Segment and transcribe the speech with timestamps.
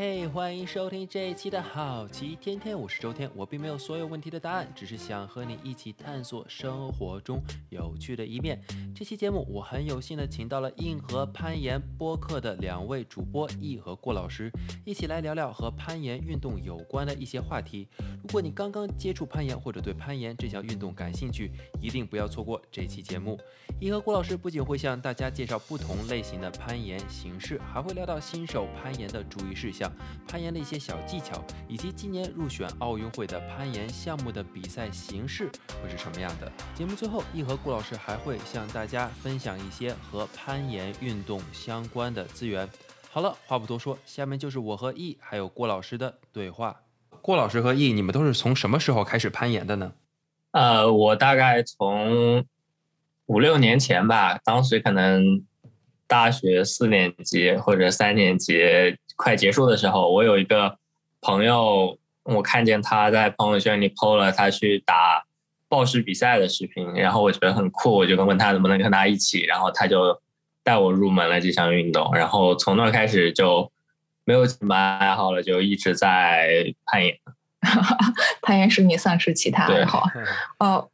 [0.00, 3.30] hey, 欢迎收听这一期的好奇天天，我是周天。
[3.34, 8.60] 我并没有所有问题的答案，只是想和你一起探索生活中有趣的一面。
[8.94, 14.50] 这期节目我很有幸的请到了硬核攀岩播客的两位主播易和郭老师，
[14.84, 17.88] 一起来聊聊和攀岩运动有关的一些话题。
[17.98, 21.50] 如果你刚刚接触攀岩或者对攀岩这项运动感兴趣，
[21.80, 23.38] 一定不要错过这期节目。
[23.80, 29.90] 易和郭老师不仅会向大家介绍不同类型的攀岩形式，还会聊到新手攀岩的注意事项。
[30.26, 35.50] 攀岩的一些小技巧，以及今年入选奥运会的攀岩项目的比赛形式
[35.82, 36.50] 会是什么样的？
[36.74, 42.68] 节目最后，易和顾老师还会向大家分享一些和攀岩运动相关的资源。
[43.10, 46.82] 好了，话不多说，下面就是我和易还有郭老师的对话。
[47.20, 49.92] 郭老师和易，你们都是从什么时候开始攀岩的呢？
[50.52, 52.44] 呃，我大概从
[53.26, 55.44] 五六年前吧，当时可能
[56.06, 58.62] 大学四年级或者三年级。
[59.20, 60.78] 快结束的时候，我有一个
[61.20, 65.22] 朋友，我看见他在朋友圈里 PO 了他去打
[65.68, 70.18] 暴食比赛的视频，然后我觉得很酷，我就问他能不能跟他一起，然后他就
[70.64, 73.70] 带我入门了这项运动，然后从那开始就
[74.24, 77.14] 没有什么爱好了，就一直在攀岩。
[78.40, 80.04] 攀岩使你丧失其他爱好？
[80.60, 80.88] 哦，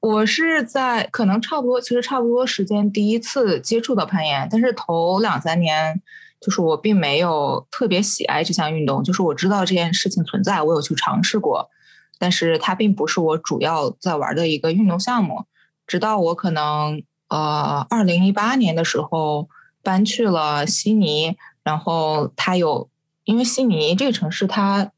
[0.00, 6.02] 我是在可能差不多，其实差不多时间第一次接触到攀岩，但是头两三年。
[6.44, 11.70] 就是我并没有特别喜爱这项运动，就是我知道这件事情存在，我有去尝试过，
[12.18, 15.46] 但是它并不是我主要在玩的一个运动项目。
[15.86, 19.48] 直到我可能呃，二零一八年的时候
[19.82, 22.90] 搬去了悉尼，然后它有，
[23.24, 24.92] 因为悉尼这个城市它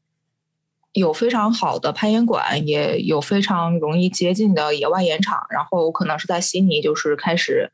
[0.91, 7.71] 有非常好的攀岩馆，也有非常容易接近的野外岩场，然后我可能是在悉尼就是开始。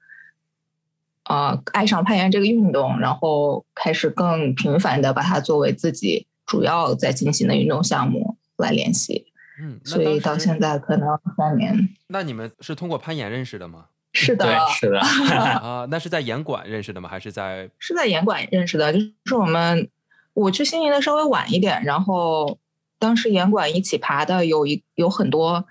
[1.29, 9.25] 呃，爱上攀岩这个运动，然后开始更频繁的把它作为自己主要在进行的运动项目来练习。
[9.61, 11.89] 嗯，所以到现在可能三年。
[12.07, 13.85] 那你们是通过攀岩认识的吗？
[14.11, 14.99] 是的，是的。
[14.99, 17.07] 啊，那是在岩馆认识的吗？
[17.07, 17.69] 还是在？
[17.79, 19.89] 是在岩馆认识的，就是我们
[20.33, 22.57] 我去悉尼的稍微晚一点，然后
[22.99, 25.65] 当时岩馆一起爬的有一有很多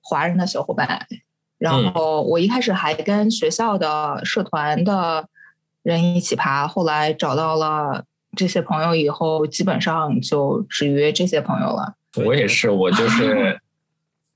[0.00, 1.06] 华人的小伙伴。
[1.58, 5.26] 然后我一开始还跟学校的社团的
[5.82, 8.04] 人一起爬，后来找到了
[8.36, 11.94] 这些朋友以后，基本上就只约这些朋友了。
[12.24, 13.58] 我也是，我就 是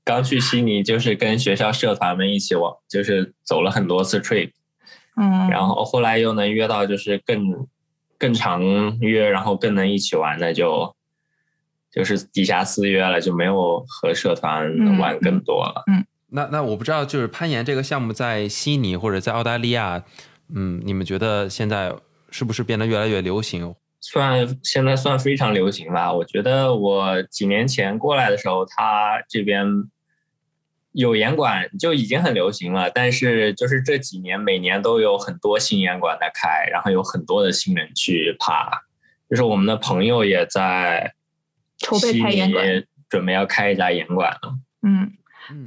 [0.03, 4.51] 刚去悉尼，就是跟学校社团们一起往，就是走了很多次 trip，
[5.15, 7.67] 嗯，然后后来又能约到就是更
[8.17, 8.63] 更常
[8.99, 10.95] 约，然后更能一起玩的，就
[11.91, 15.83] 就是底下私约了，就没有和社团玩更多了。
[15.85, 16.03] 嗯。
[16.33, 20.01] 那那我不知道，就是攀岩这个项目在悉尼或者在澳大利亚，
[20.55, 21.93] 嗯，你们觉得现在
[22.29, 23.75] 是不是变得越来越流行？
[23.99, 26.11] 算现在算非常流行吧。
[26.11, 29.65] 我觉得我几年前过来的时候，它这边
[30.93, 32.89] 有岩馆就已经很流行了。
[32.89, 38.81] 但是就是这几年，每年都有很多新岩馆在开，然后有很多的新人去爬。
[39.29, 41.13] 就是我们的朋友也在
[41.77, 44.55] 筹备开岩馆，准备要开一家岩馆了。
[44.81, 45.11] 嗯。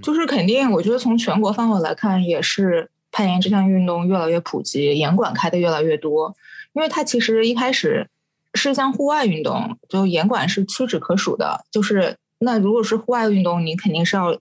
[0.03, 6.35] 就是肯定，我觉得从全国范围来看，也是攀岩这项运动越来越普及，岩馆开的越来越多。
[6.73, 8.09] 因为它其实一开始
[8.55, 11.65] 是一项户外运动，就岩馆是屈指可数的。
[11.71, 14.39] 就是那如果是户外运动，你肯定是要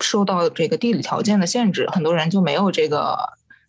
[0.00, 3.18] 受到这个地理条件的限制，很多人就没有这个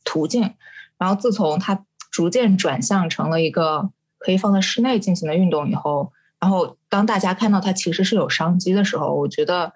[0.03, 0.53] 途径。
[0.97, 3.89] 然后自从它逐渐转向成了一个
[4.19, 9.73] 可以放在室内进行的运动以后，然后当大家看到它其实是有商机的时候，我觉得。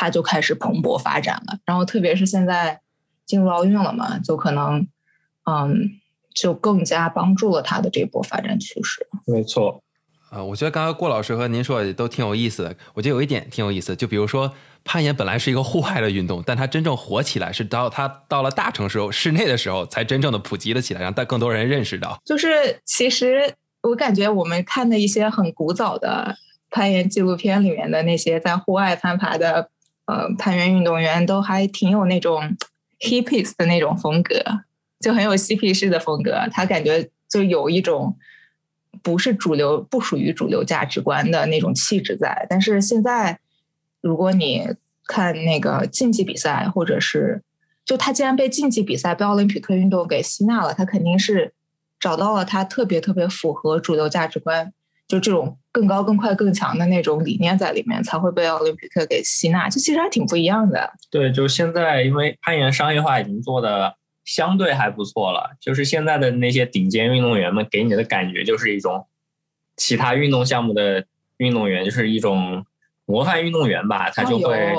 [0.00, 2.80] 它就开始蓬勃发展了，然后特别是现在
[3.26, 4.86] 进入奥运了嘛，就可能，
[5.44, 5.90] 嗯，
[6.32, 9.04] 就更加帮助了它的这波发展趋势。
[9.26, 9.82] 没错，
[10.30, 12.76] 啊，我觉得刚刚郭老师和您说的都挺有意思的。
[12.94, 14.54] 我觉得有一点挺有意思，就比如说
[14.84, 22.16] 攀岩本来是一个户外的运动，但它真正火起来是到它到了大城市室内的时候，才真正的普及了起来，让带更多人认识到。
[22.24, 26.36] 就是其实我感觉我们看的一些很古早的
[26.70, 29.68] 攀岩纪录片里面的那些在户外攀爬的。
[30.08, 32.56] 呃，攀岩运动员都还挺有那种
[32.98, 34.42] hippies 的那种风格，
[35.00, 36.48] 就很有嬉皮士的风格。
[36.50, 38.16] 他感觉就有一种
[39.02, 42.46] 不是主流、不属于主流价值观的那种气质在。
[42.48, 43.38] 但是现在，
[44.00, 44.66] 如果你
[45.06, 47.42] 看那个竞技比赛，或者是
[47.84, 51.52] 就他既然被竞技比赛、被奥林匹克运动给吸纳了，他肯定是
[52.00, 54.72] 找到了他特别特别符合主流价值观。
[55.06, 59.68] 就这种更高、更快、更强的那种理念在里面，才会被奥林匹克给吸纳。
[59.68, 60.92] 就其实还挺不一样的。
[61.08, 63.94] 对，就现在，因为攀岩商业化已经做的
[64.24, 65.56] 相对还不错了。
[65.60, 69.06] 就是现在的那些顶尖运动员们给你的感觉，就是一种
[69.76, 72.66] 其他运动项目的运动员，就是一种
[73.06, 74.74] 模范运动员吧，他就会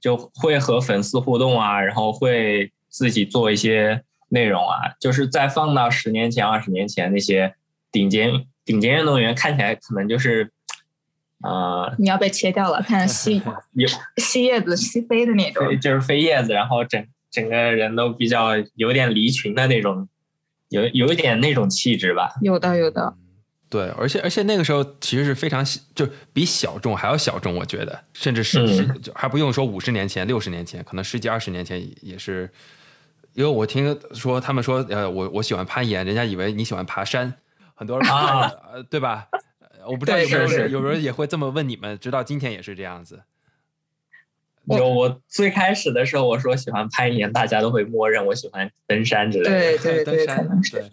[0.00, 7.54] 就会和粉丝互动啊，然后会自己做一些内容啊，就是再放到十年前、二十年前那些
[7.92, 10.52] 顶尖顶尖运动员，看起来可能就是。
[11.42, 11.92] 啊！
[11.98, 13.40] 你要被切掉了，看 吸
[13.74, 13.86] 有
[14.16, 20.08] 吸叶子、吸飞的那种，就是飞叶子，然后整整个人都比较有点离群的那种，
[20.70, 22.32] 有有一点那种气质吧。
[22.40, 23.14] 有的，有的。
[23.68, 25.64] 对，而且而且那个时候其实是非常
[25.94, 32.50] 就比小众还要小众，我觉得，甚至是是还不用说五十年前、六十年前，可能十几二十年前也是。
[33.34, 37.34] 因为我听说他们说，呃，我我喜欢攀岩，人家以为你喜欢爬山，
[37.76, 38.50] 很多人啊，
[38.90, 39.28] 对吧？
[39.86, 43.22] 我不知道有没有有人也会这么问你们，直到今天也是这样子。
[44.64, 49.78] 有我最开始的时候，我说喜欢攀岩，大家都会默认我喜欢登山之类的。
[49.78, 50.90] 对对 对，可能是。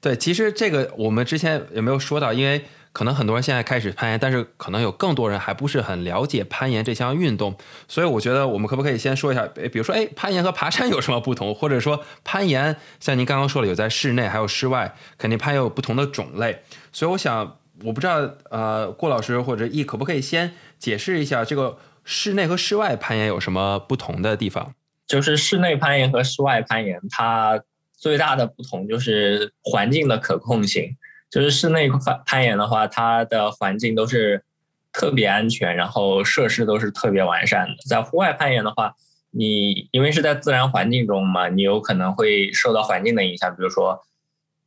[0.00, 2.32] 对，其实这个我们之前有没有说到？
[2.32, 7.56] 因为可能很多人现在开始攀岩，但是可能有更多人还不是很了解攀岩这项运动，
[7.88, 9.46] 所以我觉得我们可不可以先说一下？
[9.46, 11.54] 比如说，哎，攀岩和爬山有什么不同？
[11.54, 16.62] 或者说，攀岩像您刚刚说的，有在室内还有室外，肯定攀岩有不同的种类，
[16.92, 17.58] 所以我想。
[17.84, 24.74] 我不知道，呃，郭老师或者易可不可以先解释一下这个室内和室外攀岩有什么不同的地方？
[25.08, 27.60] 就是室内攀岩和室外攀岩，它
[27.96, 30.94] 最大的不同就是环境的可控性。
[31.32, 34.44] 就是室内攀攀岩的话，它的环境都是
[34.92, 37.74] 特别安全，然后设施都是特别完善的。
[37.88, 38.94] 在户外攀岩的话，
[39.32, 44.02] 你因为是在自然环境中嘛，你有可能会受到环境的影响，比如说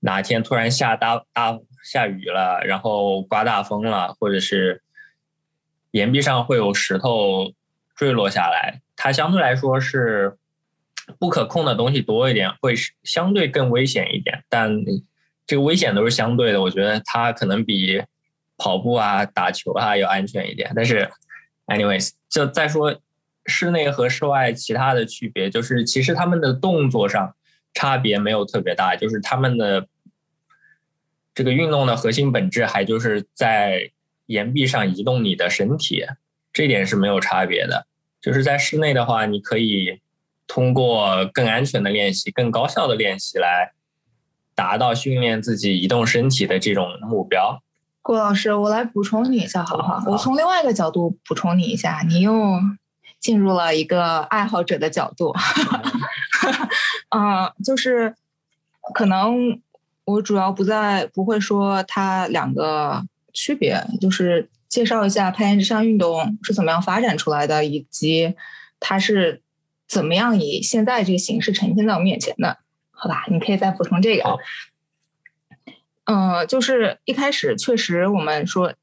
[0.02, 1.58] 哪天突然下大大。
[1.86, 4.82] 下雨了，然后刮大风了，或者是
[5.92, 7.54] 岩壁上会有石头
[7.96, 10.36] 坠落下来，它相对来说是
[11.20, 12.74] 不可控的东西多一点，会
[13.04, 14.44] 相对更危险一点。
[14.50, 14.84] 但
[15.46, 18.02] 这个危险都是相对的，我觉得它可能比
[18.58, 20.72] 跑步啊、打球啊要安全一点。
[20.76, 21.10] 但是
[21.68, 23.00] ，anyways，就再说
[23.46, 27.36] 室内和室外其他的区别，就是其实他们的动作上
[27.74, 29.88] 差别没有特别大，就是他们的。
[31.38, 33.92] 这个运动的核心本质还就是在
[34.28, 36.06] 岩壁上移动你的身体，
[36.54, 37.88] 这点是没有差别的。
[38.22, 40.00] 就是在室内的话，你可以
[40.48, 43.74] 通过更安全的练习、更高效的练习来
[44.56, 47.62] 达到训练自己移动身体的这种目标。
[48.02, 50.02] 郭老师，我来补充你一下好不好？
[50.08, 52.60] 我从另外一个角度补充你一下，你又
[53.20, 55.34] 进入了一个爱好者的角度。
[57.16, 58.16] 嗯，就是
[58.94, 59.62] 可能。
[60.08, 63.04] 我主要不在不会说它两个
[63.34, 68.36] 区别，就是介绍一下攀岩这项运动是怎么样发展出来的，以及
[68.80, 69.42] 它是
[69.88, 72.60] 怎么样以现在这个形式呈现在我们面前的，
[72.96, 73.26] 好吧？
[73.30, 74.38] 你可以再补充这个。
[76.06, 78.74] 嗯，就是一开始确实我们说，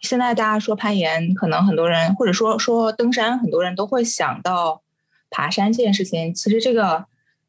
[0.00, 4.82] 现在大家说攀岩，可能很多人或者说说登山，很多人都会想到
[5.30, 6.34] 爬山这件事情。
[6.34, 7.06] 其实这个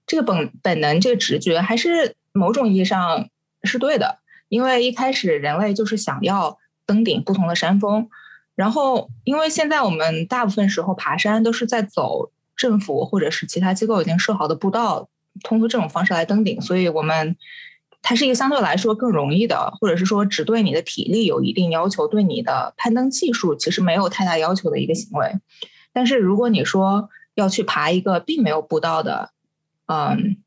[0.08, 2.16] 这个本本能这个直觉还是。
[2.34, 3.28] 某种意义上
[3.64, 8.10] 是对的，因为一开始人类就是想要登顶不同的山峰，
[8.56, 15.10] 然后因为现在我们大部分时候爬山都是在走政府或者是其他机构已经设好的步道，
[15.44, 17.36] 通过这种方式来登顶，所以我们
[18.02, 25.40] 它是一个相对来说更容易的，或者是说只对你的体力有一定要求，对你的攀登技术其实没有太大要求的一个行为。
[25.94, 29.32] 但是如果你说要去爬一个并没有步道的，
[29.88, 30.38] 嗯。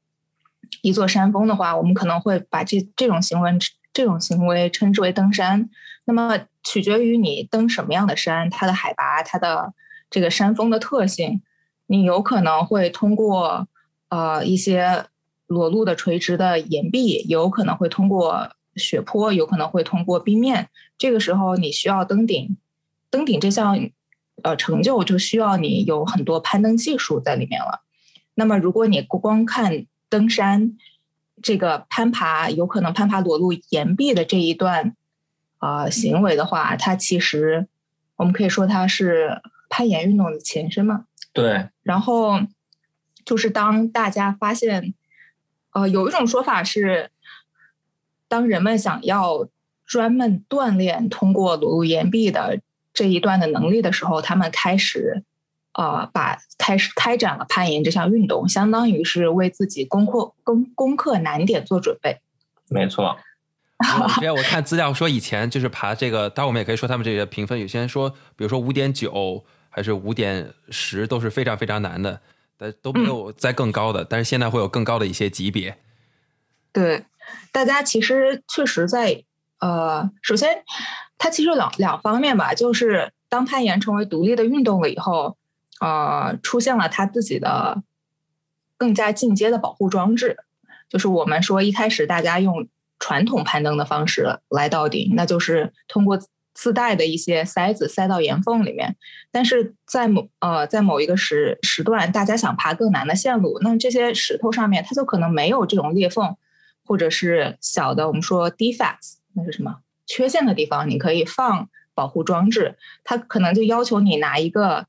[0.83, 3.51] 一座山峰的话，我们可能会把这这种行为
[3.93, 5.71] 这种行为称之为登山。
[6.05, 9.73] 那么取决于你登什么样的山，它的海拔、它的
[10.11, 11.41] 这个山峰的特性，
[11.87, 13.69] 你有可能会通过
[14.15, 15.07] 呃一些
[15.49, 20.69] 裸露的垂直的岩壁，有可能会通过雪坡，有可能会通过冰面。
[20.97, 22.57] 这个时候你需要登顶，
[23.11, 23.91] 登顶这项
[24.43, 27.83] 呃成就就需要你有很多攀登技术在里面了。
[28.37, 30.77] 那么如果你光看登山，
[31.43, 34.95] 这个攀爬有可能攀爬裸露岩壁的这一段
[35.59, 37.67] 啊行为的话，它其实
[38.17, 41.07] 我们可以说它是攀岩运动的前身嘛。
[41.33, 41.69] 对。
[41.83, 42.41] 然后
[43.25, 44.95] 就是当大家发现，
[45.73, 47.11] 呃，有一种说法是，
[48.29, 49.49] 当人们想要
[49.87, 52.61] 专门锻炼通过裸露岩壁的
[52.93, 55.23] 这一段的能力的时候，他们开始。
[55.77, 62.21] 呃，把开始开展了攀岩这项运动，相当于是为自己攻克攻攻克难点做准备。
[62.71, 63.19] 没错。
[64.23, 72.21] 因为我看资料说，以前就是爬这个，当然我们也可以说他们这个评分，有些人说，比如说五点九还是五点十都是非常非常难的，
[72.57, 74.05] 但都没有在更高的。
[74.05, 75.77] 但是现在会有更高的一些级别。
[76.73, 77.05] 对，
[77.53, 79.25] 大家其实确实在
[79.61, 80.65] 呃，首先
[81.19, 85.37] 它其实两两方面吧，就是当攀岩成为独立的运动了以后，
[85.81, 87.83] 呃，出现了它自己的
[88.77, 90.37] 更加进阶的保护装置，
[90.89, 92.69] 就是我们说一开始大家用
[92.99, 96.19] 传统攀登的方式来到顶，那就是通过。
[96.55, 98.97] 自带的一些塞子塞到岩缝里面，
[99.31, 106.37] 但是在某呃在某一个时时段，大家想爬更难的线路，那这些石头上面它就可能没有这种裂缝，
[106.85, 114.87] 或者是小的我们说 defects，那是什么缺陷的地方，你可以放保护装置，它可能就要求你拿一个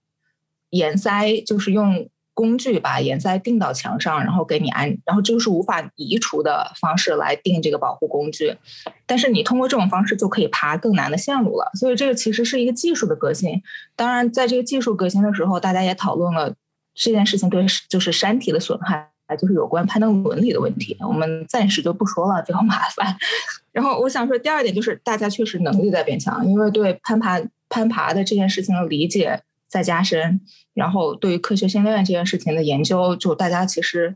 [0.69, 2.09] 岩塞，就是用。
[2.35, 8.55] 工具把岩塞钉到墙上，然后给你安，然后这个是无法移除的方式来定这个保护工具。
[9.05, 11.71] 但是你通过这种方式就可以爬更难的线路了。
[11.79, 13.63] 所以这个其实是一个技术的革新。
[13.95, 16.53] 当然，在这个技术革新的时候，大家也讨论了
[16.93, 20.97] 这件事情对就是山体的损害，就是有关攀登伦理的问题。
[20.99, 23.15] 我们暂时就不说了，比较麻烦。
[23.71, 29.41] 然后我想说，第二点就是大家确实能力在变强，因为对攀爬攀爬的这件事情的理解。
[29.67, 30.41] 在加深，
[30.73, 34.15] 然后对于科学训练这件事情的研究，就大家其实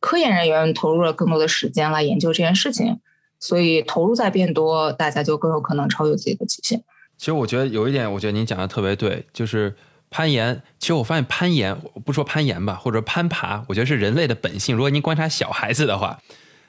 [0.00, 3.00] 科研人员投入了更多的时间来研究这件事情，
[3.38, 6.82] 所以投入在变多，大家就更有可能超越自己的极限。
[7.16, 9.76] 其实我觉得有一点，我觉得您讲的特别对，就是
[10.08, 10.62] 攀岩。
[10.78, 14.74] 其实我发现攀岩，不说攀岩吧，或者攀爬，我觉得是人类的本性。
[14.74, 16.18] 如果您观察小孩子的话，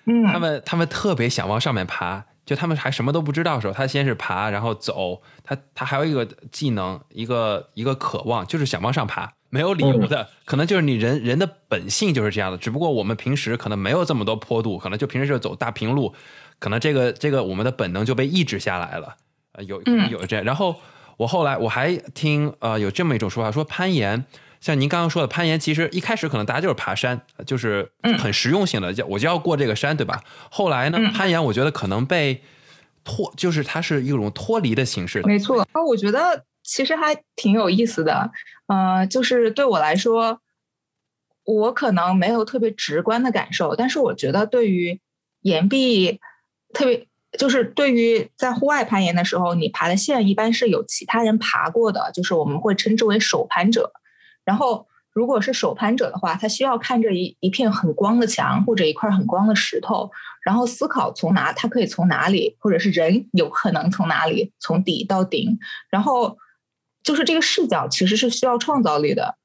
[0.06, 2.26] 嗯，他们他们特别想往上面爬。
[2.46, 5.22] 就他们还什么都不知道的时候，他先是爬，然后走。
[5.44, 10.28] 他他还有一个技能，一个一个渴望，就是想往上爬，没有理由的。
[10.46, 12.58] 可能就是你人人的本性就是这样的。
[12.58, 16.14] 只不过我们平时可能没有这么多坡度，可能就平时就走大平路，
[16.60, 19.16] 可能这个这个我们的本能就被抑制下来了。
[19.54, 20.44] 呃，有有这样。
[20.44, 20.76] 然后
[21.18, 24.26] 我后来我还听呃有这么一种说法，说攀岩。
[24.62, 30.24] 像您刚刚说的攀岩，其实一开始可能大家就是爬山，就是很实用性的，就我就要过这个山，对吧？
[30.52, 32.44] 后来呢，攀岩我觉得可能被
[33.04, 35.22] 脱，就是它是一种脱离的形式。
[35.24, 38.30] 没错，啊，我觉得其实还挺有意思的。
[38.68, 40.40] 呃，就是对我来说，
[41.44, 45.02] 我可能没有特别直观的感受，但是我觉得对于
[45.42, 46.20] 岩壁，
[46.72, 53.92] 特别就是对于在户外攀岩的时候，你爬的线一般是有其他人爬过的，就是我们会称之为手攀者。
[54.44, 60.10] 然后，如果是手攀者的话，他需要看着一一片很光的墙或者一块很光的石头，
[60.44, 65.60] 然后思考从哪，他可以从哪里，或者是人有可能从哪里从底到顶。
[65.90, 66.38] 然后，
[67.04, 69.36] 就是这个视角其实是需要创造力的。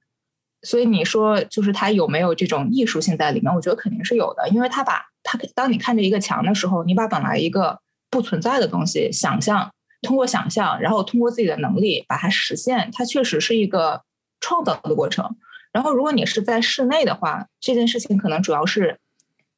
[0.62, 3.52] 所以你说，就是他有没有这种艺术性在里面？
[3.52, 9.70] 我觉得肯定是有的，因为他把他当你看着一个墙的时候，你把本来一个不存在的东西想象，
[10.02, 14.02] 通过想象，然后通过自己的能力把它实现，它确实是一个。
[14.40, 15.36] 创造的过程，
[15.72, 18.98] 然后如果你是在室内的话，这件事情可能主要是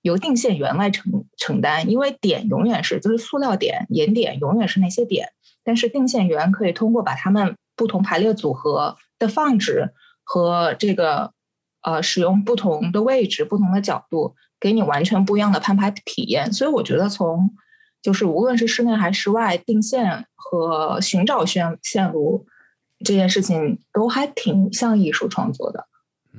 [0.02, 5.28] 由定线员来承承担，因为点永远是就是塑料点、岩点永远是那些点，
[5.64, 9.92] 但是定线员可以通过把它们不同排列组合的放置
[10.24, 11.32] 和这个
[11.82, 16.52] 呃使用不同的位置、不同的角度，给你完全不一样的攀爬体验。
[16.52, 17.50] 所以我觉得从
[18.00, 22.46] 就是无论是室内还是室外，定线和寻找线线路。
[23.04, 25.86] 这件事情都还挺像艺术创作的，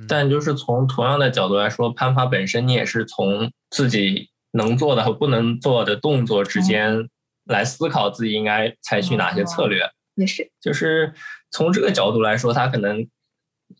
[0.06, 7.08] 但就是从同样的角度来说，攀爬本身你也是从自己能做的和不能做的动作之间
[7.44, 9.80] 来思考自己应该采取哪些策略。
[10.16, 11.14] 也是，就是
[11.50, 13.08] 从这个角度来说，它可能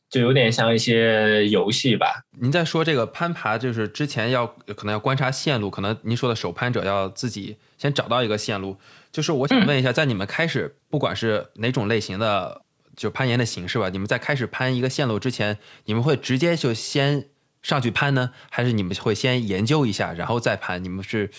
[0.09, 2.23] 就有点像一些游戏吧。
[2.41, 8.79] 您在说这个攀爬，就是之前要可能要观察线路，可能您说的手攀者要自己先找到一个线路。
[9.13, 12.63] 就是我想问一下，在你们开始不管是哪种类型的。
[13.01, 13.89] 就攀岩的形式吧。
[13.89, 17.31] 你们在开始攀一个线路之前，你们会直接就先
[17.63, 20.85] 上去攀呢，还是你们会先研究一下，然后再攀？
[20.85, 21.31] 你们是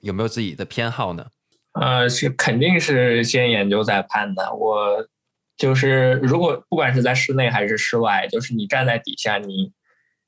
[0.00, 1.28] 有没有自己的偏好呢？
[1.72, 4.52] 呃，是肯定是先研究再攀的。
[4.52, 5.08] 我
[5.56, 9.72] 就是如果不管是在室内还是室外，就是你站在底下，你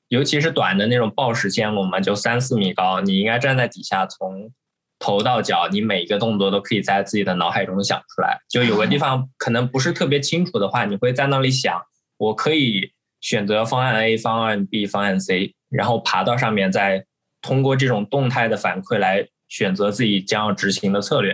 [0.07, 4.51] 尤其是短的那种抱石线路嘛，就三四米高，你应该站在底下从。
[4.99, 8.37] 头到脚，你每一个动作都可以在自己的脑海中想出来。
[8.49, 11.81] 就有个地方可能不是特别清楚的话，你会在那里想，
[12.17, 12.91] 我可以
[13.21, 17.05] 选择方案 A、方案 B、方案 C，然后爬到上面，再
[17.41, 21.33] 通过这种动态的反馈来选择自己将要执行的策略。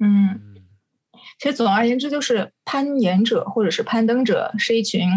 [0.00, 0.56] 嗯，
[1.38, 5.08] 其实总而言之，就是攀岩者或者是攀登者是一群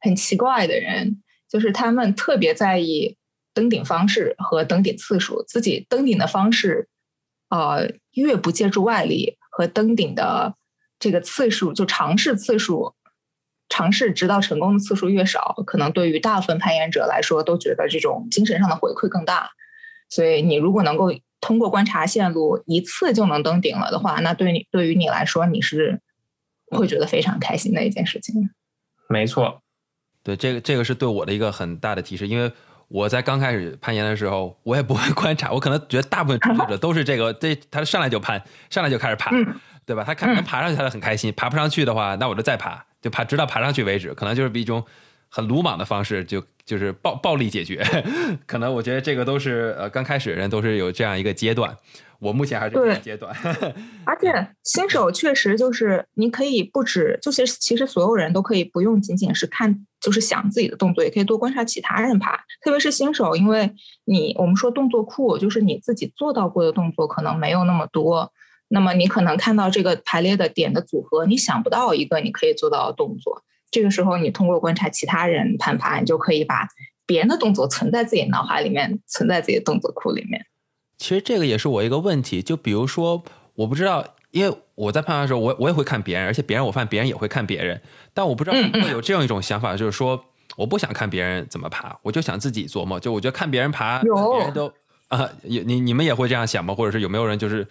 [0.00, 3.16] 很奇怪的人，就是他们特别在意
[3.54, 6.90] 登顶方式和登顶次数，自己登顶的方式。
[7.48, 10.54] 呃，越不借助外力和登顶的
[10.98, 12.94] 这个次数，就尝试次数，
[13.68, 19.50] 尝试直到成功的次数越少，可能对于大部分攀岩者来说，都觉得这种精神上的回馈更大。
[20.08, 26.00] 所以，你如果能够通过观察线路一次就能登顶了的话，那对你对于你来说，你是
[26.70, 28.50] 会觉得非常开心的一件事情。
[29.08, 29.62] 没错，
[30.22, 32.52] 对这个这个是对我的一个很大的提示，因为
[32.88, 39.30] 我在刚开始攀岩的时候，我也不会 观察，我可能觉得大部分初学者都是这个，这他上来就攀，上来就开始爬，
[39.84, 40.04] 对吧？
[40.04, 44.84] 他看能爬上去，他就很开心；爬不上去的话，那我就再爬，就爬直到爬上去为止，可能就是一种
[45.28, 47.84] 很鲁莽的方式，就就是暴暴力解决。
[48.46, 51.76] 可能我觉得这个都是呃刚开始人都是有这样一个阶段。
[52.18, 53.34] 我目前还是这个阶段，
[54.04, 62.36] 而且新手确实就是你可以不止，就是其实所有人都可以不用仅仅是看，就是想自己的动作，也可以多观察其他人爬。
[62.62, 63.70] 特别是新手，因为
[64.04, 68.32] 你我们说动作库，就是你自己做到过的动作可能没有那么多，
[68.68, 73.42] 那么你可能看到这个排列的点的组合，你想不到一个你可以做到的动作。
[73.70, 76.66] 这个时候，你通过观察其他人攀爬，你就可以把
[77.04, 80.46] 别人的动作存在自己脑海里面，存在自己的动作库里面。
[80.98, 83.22] 其实这个也是我一个问题，就比如说，
[83.54, 87.80] 我不知道，因为我在攀爬的时候，我我也会看别人，而且别人我发现别人也会看别人，
[88.14, 90.24] 但我不知道会有这样一种想法，就是说，
[90.56, 92.98] 我不想看别人怎么爬，我就想自己琢磨。
[92.98, 94.72] 就我觉得看别人爬，别人都
[95.08, 96.74] 啊，你你你们也会这样想吗？
[96.74, 97.66] 或者是有没有人就是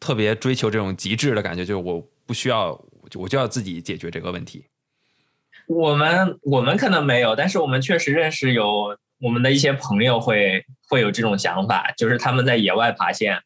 [0.00, 2.80] 特别追求这种极致的感觉，就是我不需要，
[3.14, 4.64] 我就要自己解决这个问题。
[5.66, 8.96] 我们我们可能没有，但是我们确实认识有。
[9.20, 13.42] 我们的一些朋友会会有这种想法，就是他们在野外爬线，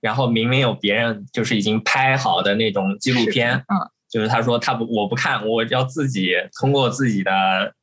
[0.00, 7.30] 然后明明有别人就是已经拍好的那种纪录片，嗯，就是他说他不我不看，我要自己通过自己的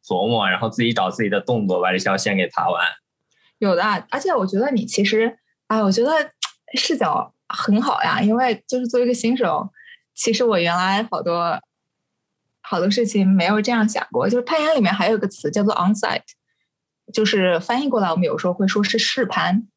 [0.06, 2.86] 琢磨，然后自己找自己的动作把这条线给爬完。
[3.58, 6.12] 有的，而且我觉得你其实，啊，我觉得
[6.76, 9.70] 视角很好呀，因为就是作为一个新手，
[10.14, 11.60] 其实我原来好多
[12.62, 16.22] 好多事情没有这样想过，就是攀岩里面还有个词叫做 onsite。
[17.14, 19.68] 就是翻译过来，我们有时候会说是试盘，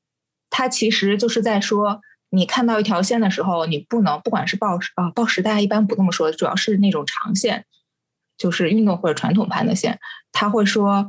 [0.50, 2.00] 它其实就是在说，
[2.30, 7.64] 你看到一条线的时候，你不能不管是报啊报时，大家一般不这么说，主要是那种长线，
[8.38, 9.98] 就是运动或者传统盘的线，
[10.32, 11.08] 他会说，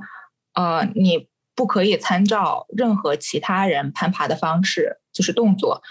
[0.54, 5.82] 呃，你不可以参照任何其他人攀爬的方式，就是动作，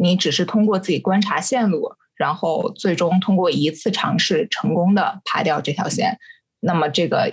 [0.00, 6.18] 你只是通过自己观察线路，然后最终通过一次尝试成功的爬掉这条线，
[6.60, 7.30] 那么这个。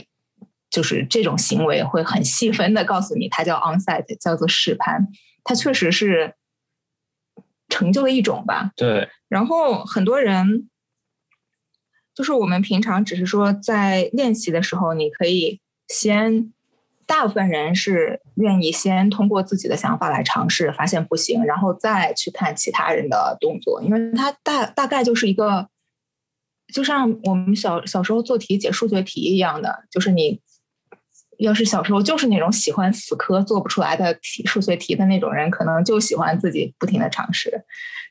[0.69, 5.07] 就是这种行为会很细分的告诉你，它叫 onsite，叫做试盘，
[5.43, 6.35] 它确实是
[7.69, 8.71] 成就的一种吧。
[8.75, 9.07] 对。
[9.29, 10.69] 然后很多人，
[12.13, 16.51] 就是我们平常只是说在练习的时候，你可以先，
[17.05, 25.69] 大部分人是愿意先通过自己的想法来尝试，发现不行，然后再去看其他人的动作，因为它大大概就是一个，
[26.73, 30.41] 就像我们小小时候做题解数学题一样的，就是你。
[31.39, 37.63] 要是小时候就是那种喜欢死磕做不出来的题数学题的那种人，可能就喜欢自己不停的尝试。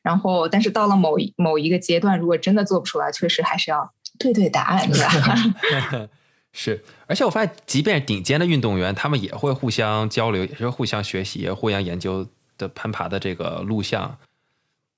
[0.02, 6.08] 然后，但是到了某某一个阶段，如果真的做不出来，确实还是要对对答案，对吧？
[6.52, 12.26] 是，而且我发现，即便顶尖的运动员，他们也会互相交流，也是互相学习、互相研究
[12.58, 14.18] 的攀爬的这个录像。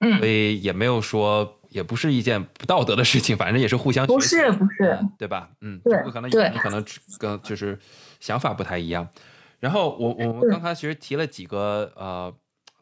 [0.01, 5.49] 嗯，所以也没有说，也不是一件不道德的事情，反正也是互相不是不是，对吧？
[5.61, 6.85] 嗯，对，可能有人可能
[7.21, 7.79] 跟就是。
[8.27, 9.09] 想法不太一样，
[9.61, 12.35] 然后我我们刚才其实提了几个呃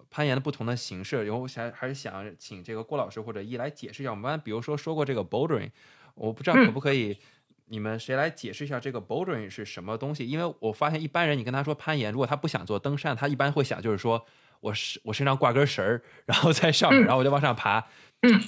[0.09, 4.11] 攀岩的不同的形式，然后我想还是想请这个郭老师或者一来解释一下。
[4.11, 5.71] 我们刚才比如说说过这个 bouldering，
[6.15, 7.19] 我不知道可不可以
[7.67, 10.27] 你们谁来解释一下这个 bouldering 是什么东西？
[10.27, 14.25] 因为我发现一般人你跟他说攀岩，如果他不想做登山，他一般会想就是说
[14.61, 17.87] 我是我身上挂根绳儿，然后在上面，然后我就往上爬。
[18.23, 18.41] 嗯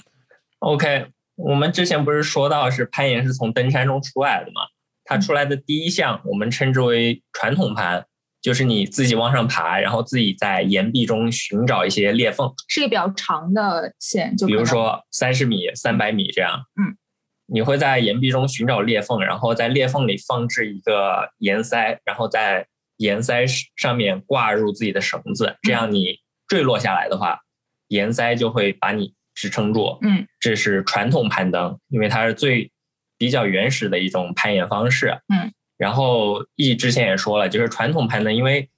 [0.59, 4.61] ，OK，我们之前不是说到是攀岩是从登山中出来的吗？
[5.09, 8.05] 它出来的第一项，我们称之为传统盘，
[8.41, 16.61] 就是你自己往上爬，然后自己在岩壁中寻找一些裂缝，是一个比较长的线，就比如说三十米、三百米这样。
[16.75, 16.97] 嗯，
[17.45, 22.67] 你会在岩壁中寻找裂缝，然后在裂缝里放置一个岩塞，然后在
[22.97, 23.45] 岩塞
[23.77, 26.17] 上面挂入自己的绳子，这样你
[26.49, 27.39] 坠落下来的话，
[27.87, 29.97] 岩塞就会把你支撑住。
[30.01, 32.69] 嗯，这是传统攀登，因为它是最。
[33.17, 38.69] 比较原始的一种攀岩方式，嗯，然后易之前也说了，就是传统攀登，因为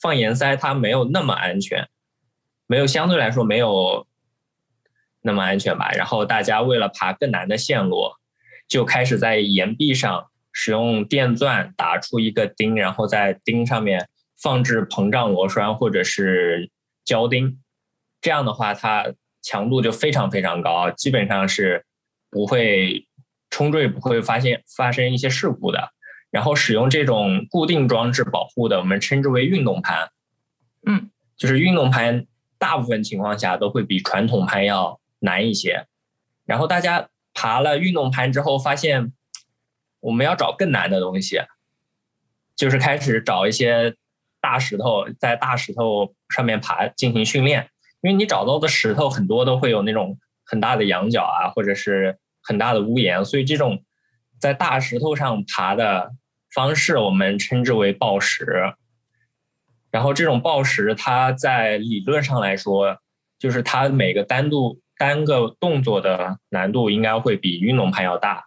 [0.00, 1.88] 放岩塞它没有那么安全，
[2.66, 4.06] 没有相对来说没有
[5.22, 5.92] 那么安全吧。
[5.92, 8.10] 然后大家为了爬更难的线路，
[8.66, 14.08] 就开始在岩壁上使用电钻打出一个钉，然后在钉上面
[14.42, 16.68] 放置膨胀螺栓或者是
[17.04, 17.60] 胶钉，
[18.20, 19.06] 这样的话它
[19.40, 21.84] 强度就非常非常高，基本上是
[22.28, 23.06] 不会。
[23.54, 25.90] 冲坠不会发现发生一些事故的，
[26.32, 30.10] 然后使用这种固定装置保护的，我们称之为运动盘。
[30.84, 32.26] 嗯，就是运动盘，
[32.58, 35.86] 大部分情况下都会比传统盘要难一些。
[36.44, 39.12] 然后大家爬了运动盘之后，发现
[40.00, 41.40] 我们要找更难的东西，
[42.56, 43.94] 就是开始找一些
[44.40, 47.70] 大石头，在大石头上面爬进行训练。
[48.00, 53.82] 因为你找到的石头很多都会有那种很大的羊角啊，或者是很大的屋檐，所以这种
[54.38, 56.12] 在大石头上爬的
[56.52, 58.46] 方式，我们称之为抱石。
[59.90, 62.98] 然后这种抱石，它在理论上来说，
[63.38, 68.44] 就是它每个单度单个动作的难度应该会比运动攀要大，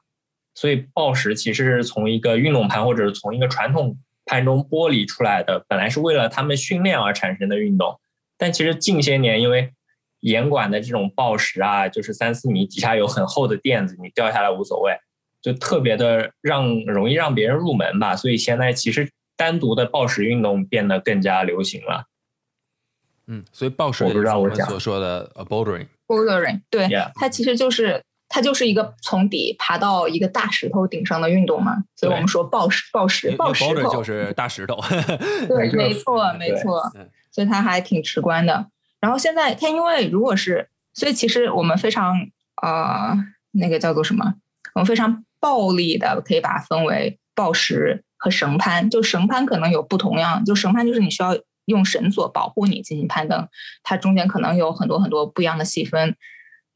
[0.54, 7.98] 所以抱石其实是从一个运动攀或者是从一个传统攀中剥离出来的，本来是为了他们训练而产生的运动。
[8.38, 9.74] 但其实近些年，因为
[10.22, 14.94] 严管的这种抱石啊，就是三四米底下有很厚的垫子，你掉下来无所谓，
[15.42, 18.16] 就特别的让容易让别人入门吧。
[18.16, 22.06] 所以现在其实单独的抱石运动变得更加流行了。
[23.28, 31.84] 嗯，所以抱石我不知道我们所说的 bouldering，bouldering，对，它其实就是它就是一个从底爬到一个大石头顶上的运动嘛。
[31.96, 34.80] 所以我们说抱石，抱石，抱石头就是大石头。
[35.48, 36.82] 对，没错，没错。
[37.30, 38.68] 所以它还挺直观的。
[39.00, 42.16] 然后现在它因为如果是，所以其实我们非常
[42.62, 43.16] 呃
[43.52, 44.34] 那个叫做什么？
[44.74, 48.90] 我们非常暴力的可以把它分为抱石和绳攀。
[48.90, 53.48] 就绳攀可能有不同样，就绳攀就是你需要用绳索保护你进行攀登，
[53.84, 56.16] 它中间可能有很多很多不一样的细分。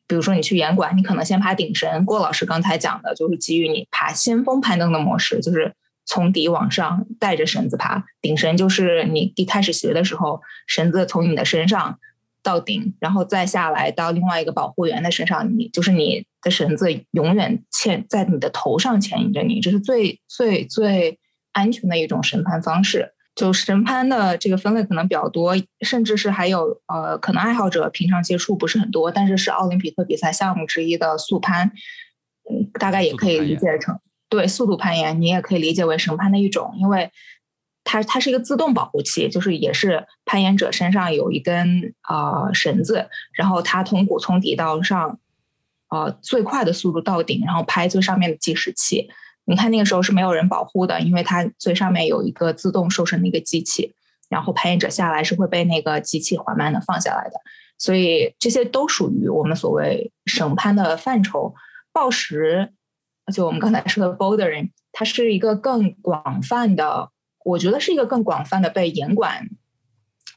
[0.07, 2.05] 比如说你去岩馆，你可能先爬顶绳。
[2.05, 5.73] 郭老师刚才讲的就是基于你爬先锋攀登的模式，就是。
[6.03, 11.99] 从底往上带着绳子爬，顶绳就是你一开始学的时候，绳子从你的身上
[12.43, 21.19] 到顶，然后再下来到另外一个保护员的身上，你就是你的绳子永远牵在你的头上牵引着你，这是最最最
[21.51, 23.13] 安全的一种审判方式。
[23.33, 31.71] 就绳攀的这个分类可能比较多，甚至是还有呃，可能爱好者平常接触不是很多，但是是奥林匹克比赛项目之一的速攀，
[32.49, 33.97] 嗯，大概也可以理解成。
[34.27, 37.09] 对速度攀岩，你也可以理解为绳攀的一种，因为
[37.83, 45.19] 它它是一个自动保护器，就是也是攀岩者身上有一根啊绳子，然后它通过从底到上，
[45.89, 49.09] 呃最快的速度到顶，然后拍最上面的计时器。
[49.45, 53.93] 你看那个时候是没有人保护的，因为它最上面有一个自动瘦身的一个机器，
[54.29, 57.39] 然后攀岩者下来是会被那个机器缓慢的放下来的，
[57.77, 61.53] 所以这些都属于我们所谓绳攀的范畴。
[61.91, 62.73] 抱石。
[63.31, 67.09] 就我们刚才说的 bouldering，它是一个更广泛的，
[67.45, 69.49] 我觉得是一个更广泛的被严管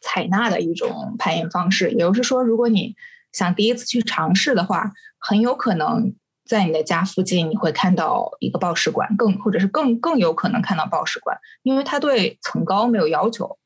[0.00, 1.90] 采纳的一种攀岩方式。
[1.90, 2.94] 也就是说，如果你
[3.32, 6.14] 想第一次去尝试的话，很有可能
[6.44, 13.58] 在你的家附近你会看到一个报石馆，更或者是更更有可能看到报石馆，因为它对层高没有要求，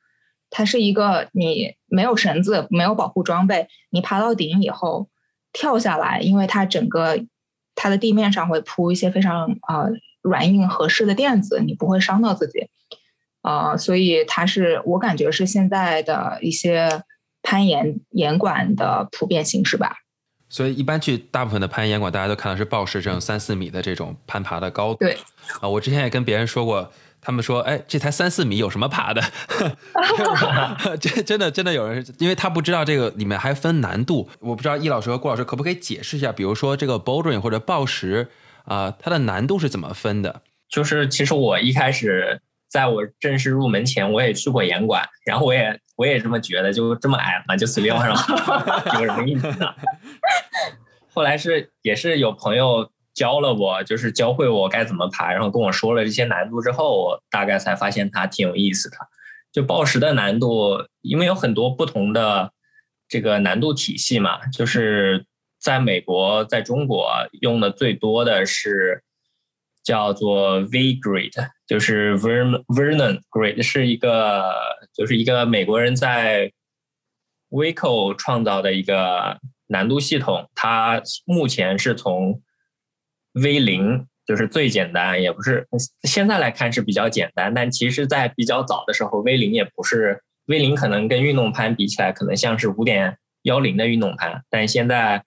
[0.50, 5.08] 它是一个你没有绳子、没有保护装备，你爬到顶以后
[5.52, 7.18] 跳下来，因为它整个。
[7.80, 9.86] 它的地面上会铺一些非常啊
[10.20, 12.68] 软硬合适的垫子，你不会伤到自己，
[13.42, 17.02] 啊，所以它是我感觉是现在的一些
[17.42, 19.96] 攀岩岩馆的普遍形式吧。
[20.48, 25.00] 所以一般去大部分的攀岩馆，大家都看到是抱石这种三四米的这种攀爬的高度。
[25.00, 25.16] 对
[25.60, 26.92] 啊，我之前也跟别人说过。
[27.20, 29.20] 他们说：“哎，这才三四米，有什么爬的？
[31.00, 34.30] 这真的真的有人，因为他不知道这个里面还分难度。
[34.38, 38.28] 我不知道易老师和郭老师可不可以解释一下，比如说这个 bouldering 或者抱石
[38.64, 40.42] 啊，它的难度是怎么分的？
[40.70, 48.14] 就是其实我一开始在我正式入门前，我也去过岩馆，然后我也我也这么觉得，就这么矮嘛，就随便往上
[49.00, 49.74] 有什么意思呢？
[51.12, 58.96] 后来是也是有朋友。”教了我，就是教会我该怎么爬，然后跟我说了这些难度之后，我大概才发现它挺有意思的。
[59.50, 62.52] 就报时的难度，因为有很多不同的
[63.08, 65.26] 这个难度体系嘛，就是
[65.60, 69.02] 在美国、在中国用的最多的是
[69.88, 74.52] 叫做 V grade，就是 Vern Vernon grade，是一个
[74.92, 76.52] 就是一个美国人在
[77.48, 82.42] Waco 创造的一个难度系统，它目前是从
[83.32, 85.66] V 零就是最简单，也不是
[86.02, 95.24] 现在来看是比较简单，但其实，在比较早的时候，V 零也不是 V 零，可能跟运动攀比起来，可能像是五点幺零的运动攀，但现在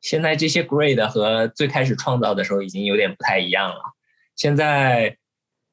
[0.00, 3.80] 现在这些 grade 和最开始创造的时候已经有点不太一样了。
[4.40, 5.18] 现在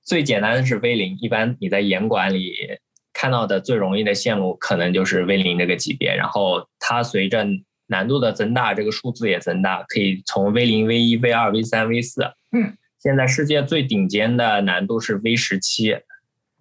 [0.03, 2.53] 最简单的是 V 零，一般你在严管里
[3.13, 7.47] 看到的最容易的线路，可能就是 V 零这个级别，然后它随着。
[7.89, 12.21] 难度的增大，这个数字也增大，可以从 V 零、V 一、V 二、V 三、V 四。
[12.51, 15.93] 嗯，现在世界最顶尖的难度是 V 十七。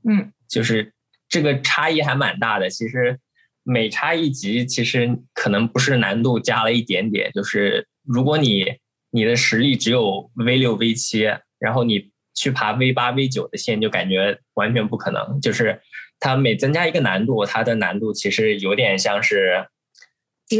[0.09, 0.93] 嗯，就是
[1.29, 2.71] 这个差异还蛮大的。
[2.71, 3.19] 其实
[3.65, 8.65] 每差一级，其实可能不是难度加了一点点，就是如果你
[9.11, 11.27] 你的实力只有 V 六 V 七，
[11.59, 15.41] 然后你去爬 V 八 V 九的线，就感觉完全不可能。
[15.41, 15.81] 就是
[16.21, 19.67] 它每增加一个难度，它的难度其实有点像是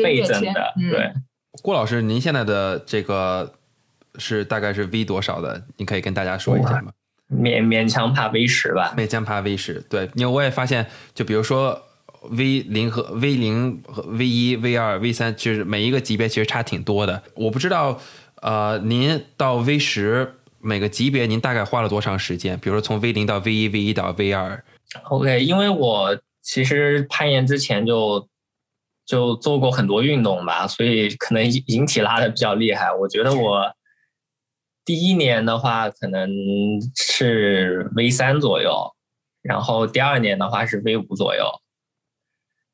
[0.03, 0.75] 倍增的。
[0.91, 1.13] 对，
[1.63, 3.55] 郭老师，您现在的这个
[4.17, 5.65] 是大概是 V 多少的？
[5.77, 6.93] 你可以跟大家说一下吗？
[7.31, 9.81] 勉勉强爬 V 十吧，勉强爬 V 十。
[9.89, 11.83] 对，因为我也发现，就比如说。
[12.29, 17.23] V 零和 V 零和 V 一、V 二、V 三，其实每一个级别其实差挺多的。
[17.37, 18.01] 我不知道，
[18.43, 20.35] 呃，您到 V 十
[20.67, 22.59] 每个级别您大概花了多长时间？
[22.59, 24.65] 比如说从 V 零到 V 一、V 一到 V 二。
[25.05, 28.29] OK，因为我其实攀岩之前就
[29.05, 32.93] 就做过很多运动吧，所以可能引体拉的比较厉害。
[32.93, 33.73] 我觉得我
[34.85, 36.29] 第一年的话可能
[36.97, 38.93] 是 V 三左右，
[39.43, 41.45] 然后第二年的话是 V 五左右。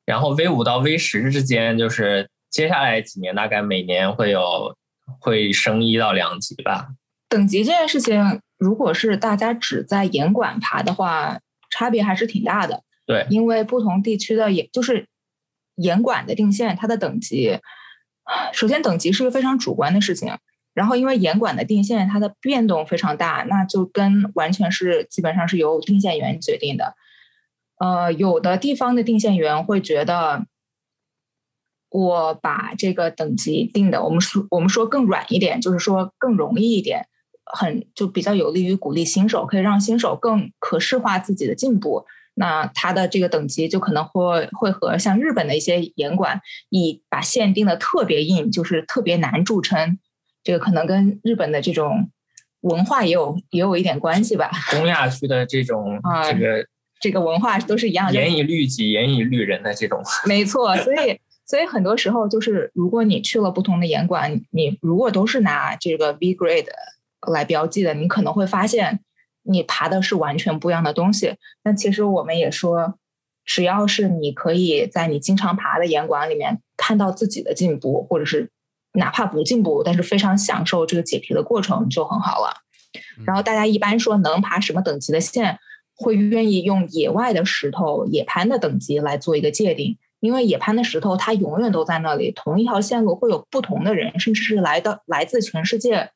[0.03, 4.75] 然后 V 五到 V 十之间，就是接下来几年大概每年会有
[5.19, 6.89] 会升一到两级吧。
[7.33, 11.39] 等级这件事情，如果是大家只在严管爬的话，
[11.71, 12.83] 差别还是挺大的。
[13.07, 15.07] 对，因为不同地区的也就是
[15.77, 17.57] 严管的定线，它的等级，
[18.53, 20.37] 首先等级是个非常主观的事情。
[20.75, 26.93] 然后因为严管的定线它的变动非常大，那就跟完全是基本上是由定线员决定的。
[27.79, 30.45] 呃，有的地方的定线员会觉得，
[31.89, 37.07] 我把这个等级定的，我们说我们说更软一点，就是说更容易一点，
[37.45, 42.05] 很就比较有利于鼓励新手，可以让新手更可视化自己的进步。
[42.35, 49.99] 那它的这个等级就可能会会和像日本的一些严管以把线定的特别硬，就是特别难著称。
[50.43, 52.09] 这个可能跟日本的这种
[52.61, 54.49] 文化也有也有一点关系吧。
[54.71, 56.65] 东亚区的这种 这个。
[57.01, 60.01] 这个文化都是一样的，严以律己，严以律人的这种。
[60.25, 66.69] 没错，所以所以很多时候就是，如果你去了不同的严管，你如果都是拿这个 V grade
[67.31, 69.01] 来标记的，你可能会发现
[69.43, 71.35] 你爬的是完全不一样的东西。
[71.61, 72.95] 但其实我们也说，
[73.45, 78.49] 只要是你可以在你经常爬的岩馆里面看到自己的进步，或者是
[78.93, 82.53] 哪怕不进步，但是非常享受这个解题的过程就很好了。
[83.25, 85.59] 然后大家一般说能爬什么等级的线？
[85.95, 96.09] 会愿意用野外的石头、野攀的等级来做一个界定，因为野攀的石头它永远都在那里，同一条线路会有不同的人，甚至是来的来自全世界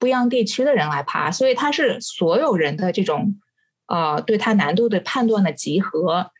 [0.00, 3.36] 不一样地区的人来爬，所以它是所有人的这种
[3.86, 6.32] 呃对它难度的判断的集合。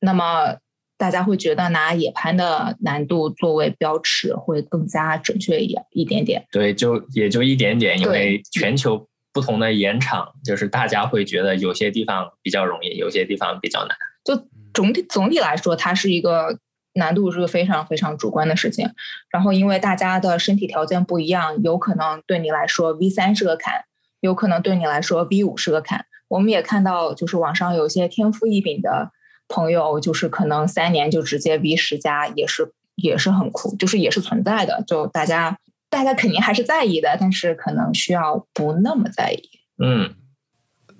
[0.00, 0.56] 那么
[0.96, 6.44] 大家会觉得拿野攀的难度作为标尺会更加准确一一点点。
[6.50, 9.06] 对，就也就一点点，因为全球。
[9.30, 13.96] 不同的岩场，就是大家会觉得有些地方比较容易，有些地方比较难。
[14.24, 14.34] 就
[14.74, 16.58] 总体总体来说，它是一个
[16.98, 18.90] 难度是个非常非常主观的事情。
[19.30, 23.84] 然后，因为大家的身体条件不一样，有可能对你来说 V 三是个坎，
[24.20, 26.04] 有可能对你来说 V 五是个坎。
[26.28, 29.12] 我们也看到，就是网上有些天赋异禀的
[29.48, 34.84] 朋友，就是可能三年就直接 V 十加，也是也是很酷，就是也是存在的。
[34.86, 35.56] 就大家。
[35.90, 39.48] 大家肯定还是在意的，但是可能需要不那么在意。
[39.82, 40.14] 嗯，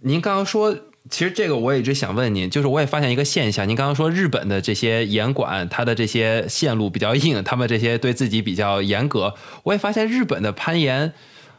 [0.01, 0.75] 您刚刚说，
[1.11, 9.35] 其实这个我一直想问您，就是我也发现一个现象，您刚刚说日本的这些严管，它的这些线路比较硬，他们这些对自己比较严格。
[9.65, 11.13] 我也发现日本的攀岩，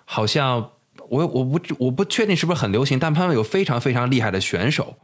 [0.05, 0.71] 好像
[1.09, 4.95] 我我不我不确定是不是很流行，但他们有非常非常厉害的选手。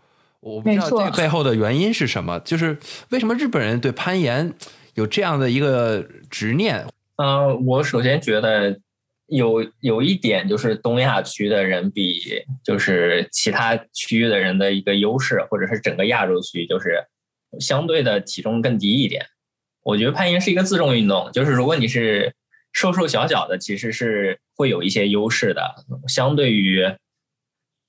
[0.41, 2.77] 我不知道这个背后的原因是什么，就是
[3.09, 4.53] 为什么日本人对攀岩
[4.93, 6.85] 有这样的一个执念？
[7.15, 8.79] 嗯，我首先觉得
[9.27, 12.19] 有有一点就是东亚区的人比
[12.63, 17.03] 就是其他区域的人的一个优势，或者是整个亚洲区就是
[17.59, 19.25] 相对的体重更低一点。
[19.83, 22.33] 我觉得攀岩是一个自重运动，就是如果你是
[22.71, 25.85] 瘦瘦小小的，其实是会有一些优势的。
[26.07, 26.83] 相对于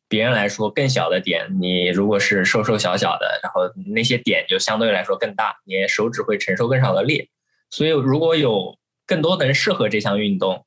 [0.09, 7.29] 别人来说更小的点，你如果是瘦瘦小小的，然后那些点就相对来说更大，你手指会承受更少的力。
[7.71, 10.65] 所以如果有更多的人适合这项运动，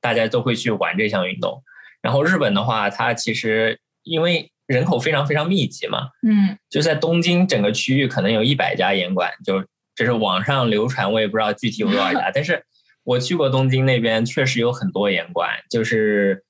[0.00, 1.62] 大家都会去玩这项运动。
[2.02, 12.30] 然后日本的话，它其实因为人口非常非常密集嘛，嗯，就在东京整个区域可能有一百家严馆，就这是网上流传，我也不知道具体有多少家。
[12.32, 12.64] 但是
[13.04, 16.44] 我去过东京那边，确实有很多严馆，就是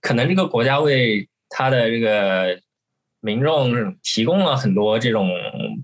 [0.00, 2.60] 可能这个国家为它的这个
[3.20, 5.30] 民众提供了很多这种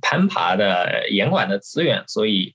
[0.01, 2.55] 攀爬的严馆的资源，所以。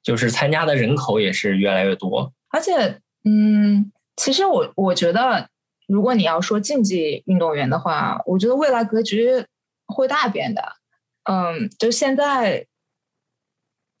[0.00, 5.50] 就是参加的人口也是越来越多，而且，嗯，其实我我觉得，
[5.86, 9.44] 如果你要说竞技运动员的话，我觉得未来格局
[9.86, 10.62] 会大变的。
[11.24, 12.66] 嗯，就现在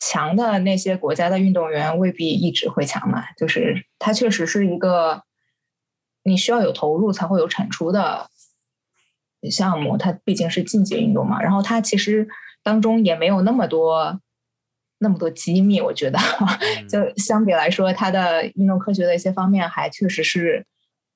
[0.00, 5.24] 强的那些国家的运动员未必一直会强嘛，就是它确实是一个
[6.22, 8.30] 你需要有投入才会有产出的
[9.50, 11.42] 项目，它毕竟是竞技运动嘛。
[11.42, 12.28] 然后它其实
[12.62, 14.20] 当中也没有那么多
[14.98, 16.18] 那么多机密，我觉得
[16.88, 20.66] 就相比来说，它的运动科学的一些方面还确实是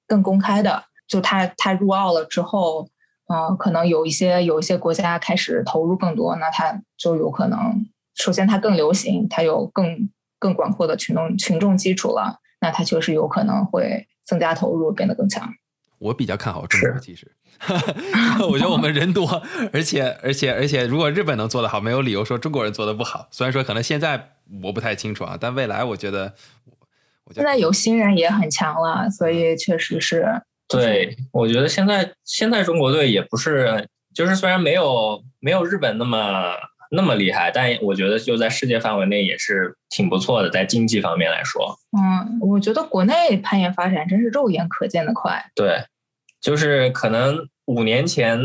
[0.07, 0.85] 更公开的。
[1.09, 2.89] 就它它入奥了之后。
[3.29, 15.49] 嗯，可能有一些有一些国家开始投入更多，那它就有可能，首先它更流行，它有更更广阔的群众群众基础了，那它确实有可能会增加投入，变得更强。
[16.03, 17.31] 我比较看好中国，其实，
[18.51, 19.41] 我觉得我们人多，
[19.73, 23.29] 而且而且而且，如果日本能做得好，没有理由说中国人做的不好。
[23.31, 24.33] 虽然说可能现在
[24.65, 26.35] 我不太清楚啊，但未来我觉得，
[27.33, 30.27] 现在有新人也很强了，所以确实是。
[30.69, 36.55] 对，我觉得现在现在中国队也不是，就是虽然没有没有日本那么
[36.91, 41.79] 那么厉害，但我觉得就在世界范围内也是挺不错的，在经济方面来说。
[41.93, 45.45] 嗯，我觉得国内攀岩发展真是肉眼可见的快。
[45.55, 45.85] 对，
[46.43, 48.39] 就是可能五年前，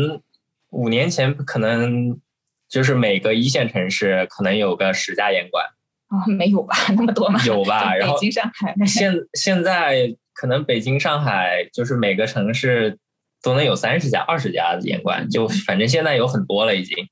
[0.70, 2.18] 五年前可能
[2.66, 5.66] 就是每个一线城市可能有个十家烟馆。
[6.06, 6.74] 啊，没有吧？
[6.96, 7.38] 那么多吗？
[7.44, 7.92] 有吧？
[8.00, 8.74] 然后北京、上海。
[8.86, 10.16] 现现在。
[10.40, 12.96] 可能北京、上海就是每个城市
[13.42, 17.08] 都能有三十家、二十家的岩馆，就反正现在有很多了已经。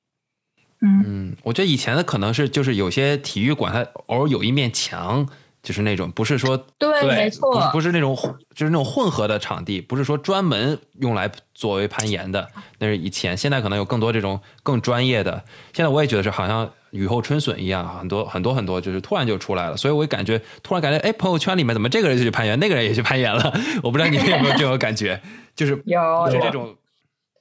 [0.81, 5.29] 嗯，我觉得以前的可能是就是有些体育馆它偶尔有一面墙，
[5.67, 8.15] 就是那种不是说对，没错，不是那种
[8.55, 12.49] 就是那种混合的场地，不是说专门用来作为攀岩的，
[12.79, 13.37] 那是以前。
[13.37, 15.43] 现在可能有更多这种更专业的。
[15.73, 16.71] 现在我也觉得是好像。
[16.93, 23.53] 雨后春笋一样，很多很多很多，就是突然就出来了，所以我感觉突然感觉，哎，朋友圈里面怎么这个人就去攀岩，那个人也去攀岩了？
[23.83, 25.21] 我不知道你们有没有这种感觉，
[25.55, 26.01] 就是 有
[26.31, 26.75] 就这种，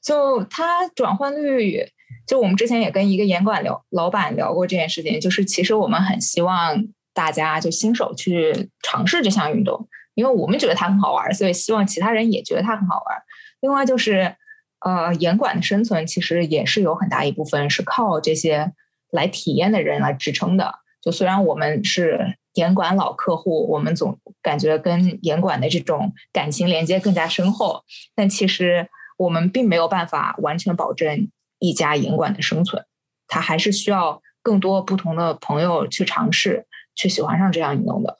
[0.04, 1.86] 就它转换率，
[2.28, 6.84] 就我们之前也跟一个严管聊老板聊过这件事情，就是其实我们很希望
[7.16, 13.18] 大家就新手去尝试这项运动，因为我们觉得它很好玩，所以希望其他人也觉得它很好玩。
[13.62, 14.36] 另外就是，
[14.82, 18.74] 呃，严管的生存其实也是有很大一部分是靠这些。
[19.12, 32.84] 来体验的人来支撑的，就虽然我们是严管老客户，我们总感觉跟严管的这种感情连接更加深厚，但其实我们并没有办法完全保证一家严管的生存，
[33.28, 38.18] 它还是需要更多不同的朋友去尝试，去喜欢上这样运动的。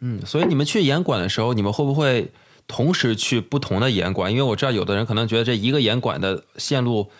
[0.00, 2.30] 嗯，所以你们去严管的时候，你们会不会
[2.66, 4.30] 同时去不同的严管？
[4.30, 7.10] 因为我知道有的人可能觉得这一个严管的线路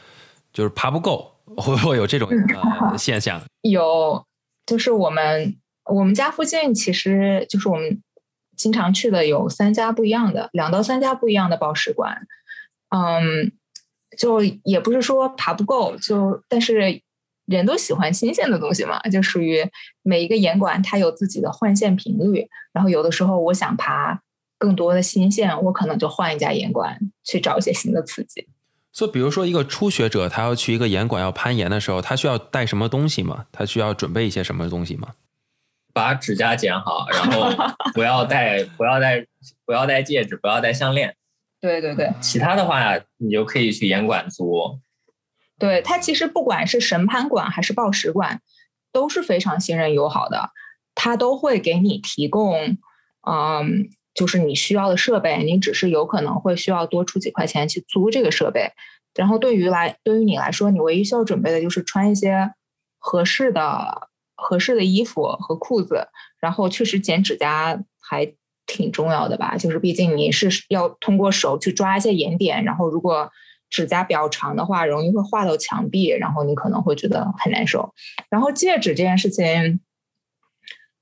[0.53, 1.37] 就是爬不够。
[1.57, 3.43] 会不会有这种呃现象？
[3.63, 4.25] 有，
[4.67, 8.01] 就是我们我们家附近，其实就是我们
[8.57, 12.25] 经常去的有三家不一样的，两到三家不一样的报时馆。
[12.91, 13.51] 嗯，
[14.17, 17.03] 就也不是说爬不够，就但是
[17.57, 19.69] 人都喜欢新鲜的东西嘛，就属于
[20.03, 22.49] 每一个岩馆它有自己的换线频率。
[22.73, 24.21] 然后有的时候我想爬
[24.57, 28.47] 更多的新线，我可能就换一家岩馆去找一些新的刺激。
[28.93, 33.47] 所以，比如说一个初学者，他要去一个岩馆要攀岩的时候，他需要带什么东西吗？
[33.53, 35.09] 他需要准备一些什么东西吗？
[35.93, 37.51] 把指甲剪好，然后
[37.95, 39.27] 不要戴，不要戴，
[39.65, 41.17] 不要戴戒指，不要戴项链。
[41.61, 42.13] 对对对。
[42.21, 44.79] 其他的话，你就可以去岩馆租。
[45.61, 48.41] 对他，其实不管是神攀馆还是报时馆，
[48.91, 50.51] 都是非常信任友好的，
[50.97, 52.77] 他都会给你提供，
[53.25, 53.91] 嗯。
[54.13, 58.73] 就是你需要的设备，你只是有可能会需要多出几块钱去租这个设备。
[59.15, 62.51] 然后对于来对于你来说，你唯一需要准备的就是穿一些
[62.99, 66.09] 合适的合适的衣服和裤子。
[66.41, 68.35] 然后确实剪指甲还
[68.67, 73.31] 挺重要的吧，就是毕竟你是要通过手去抓一些岩点，然后如果
[73.71, 77.95] 指甲比较长的话，容易会划到墙壁，然后你可能会觉得很难受。
[78.29, 79.81] 然后戒指这件事情，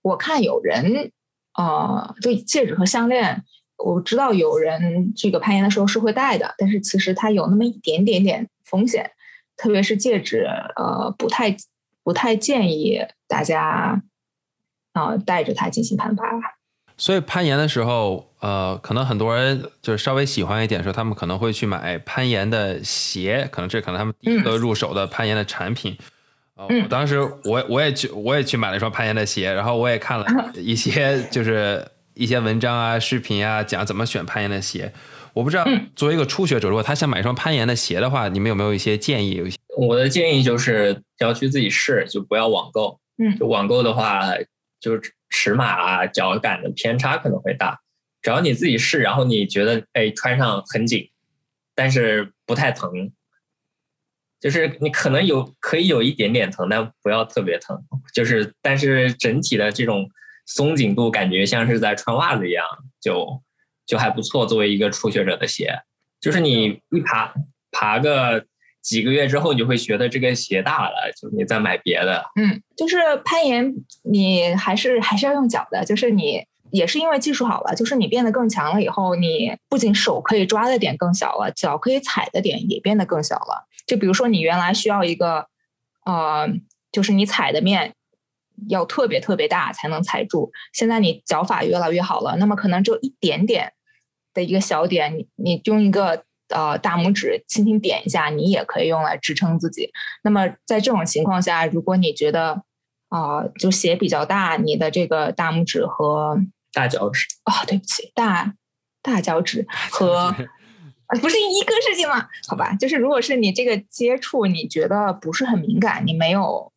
[0.02, 1.10] 我看有人。
[1.52, 3.42] 啊，就戒指和项链，
[3.78, 9.10] 我知道有人这个攀岩的时候是会戴的，但是其实它有那么一点点点风险，
[9.56, 10.46] 特别是戒指，
[10.76, 11.56] 呃，不太
[12.04, 14.00] 不太建议大家
[14.92, 16.24] 啊带着它进行攀爬。
[16.98, 25.96] 所以攀岩的时候，呃，可能很多人就是稍微喜欢一点，时候他们可能会去买攀岩的鞋，可能这可能他们第一个入手的攀岩的产品。
[26.56, 30.26] 我当时我我也去我也去买了一双攀岩的鞋，然后我也看了
[30.56, 34.92] 一些就是一些文章啊、视频啊，讲怎么选攀岩的鞋。
[35.34, 39.34] 我不知道作为一个初学者，如果他想买一双攀岩的鞋的话，你们有没有一些建议？
[39.34, 42.98] 有一些我的建议就是要去自己试，就不要网购。
[43.18, 44.22] 嗯，就网购的话，
[44.80, 47.80] 就是尺码啊、脚感的偏差可能会大。
[48.22, 51.10] 只要你自己试，然后你觉得哎穿上很紧，
[51.74, 53.12] 但是不太疼。
[54.40, 57.76] 就是你可能有可以有一点点疼，但不要特别疼。
[58.14, 60.08] 就是但是整体的这种
[60.46, 62.64] 松紧度感觉像是在穿袜子一样，
[63.00, 63.42] 就
[63.84, 64.46] 就还不错。
[64.46, 65.80] 作为一个初学者的鞋，
[66.20, 67.34] 就是你一爬
[67.72, 68.46] 爬个
[68.88, 72.24] 几个月之后，你就会觉得这个鞋大了，就你再买别的。
[72.36, 76.46] 嗯，就是攀岩，你还是还是要用脚的，就是你。
[76.70, 83.66] 也是因为技术好了，就是你变得更强了以后，你不仅手可以抓的点更小了，脚可以踩的点也变得更小了。
[83.86, 85.46] 就比如说你原来需要一个，
[86.04, 86.46] 呃，
[86.92, 87.94] 就是你踩的面
[88.68, 93.72] 要特别特别大才能踩住，现在你脚法越来越好了，那么可能只有一点点
[94.34, 99.90] 的一个小点，你你用一个呃大拇指轻轻点一下，你也可以用来支撑自己。
[100.22, 102.62] 那么在这种情况下，如果你觉得
[103.08, 106.38] 啊，就鞋比较大，你的这个大拇指和
[106.72, 108.54] 大脚趾哦，对不起，大
[109.02, 110.34] 大脚趾和
[111.20, 112.28] 不是一个事情吗？
[112.48, 116.72] 好吧，就是如果是你这个接触你觉得不是很敏感，你没有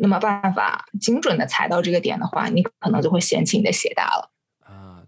[0.00, 4.31] 那么办法精准的踩到这个点的话，你可能就会嫌弃你的鞋大了。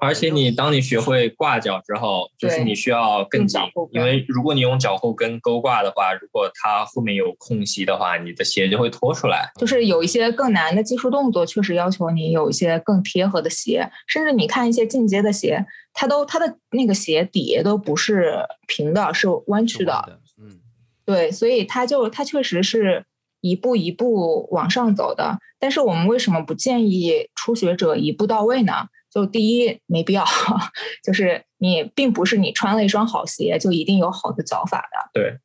[0.05, 9.51] 而且你当你学会挂脚之后，就是你需要更紧，因为如果你用脚后跟勾挂的话，如果它后面有空隙的话，你的鞋就会脱出来。
[9.59, 20.21] 就是有一些更难的技术动作，确实要求你有一些更贴合的鞋，甚至你看一些进阶的鞋，它都它的那个鞋底都不是平的，是弯曲的。
[20.39, 20.61] 嗯，
[21.07, 23.05] 对，所以它就它确实是
[23.41, 25.39] 一步一步往上走的。
[25.59, 28.73] 但是我们为什么不建议初学者一步到位呢？
[29.15, 30.25] 就第一没必要，
[31.05, 35.11] 就是你并不是你穿了一双好鞋就一定有好的脚法的。
[35.13, 35.39] 对。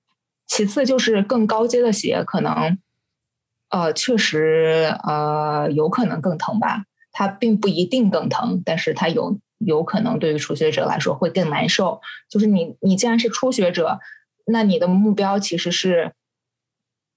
[0.47, 2.80] 其次就是更高阶的鞋可能，
[3.70, 6.86] 呃，确实呃有可能更疼吧。
[7.11, 12.01] 它并不一定更疼，但是它有有可能对于初学者来说会更难受。
[12.28, 13.99] 就是你你既然是初学者，
[14.47, 16.13] 那你的目标其实是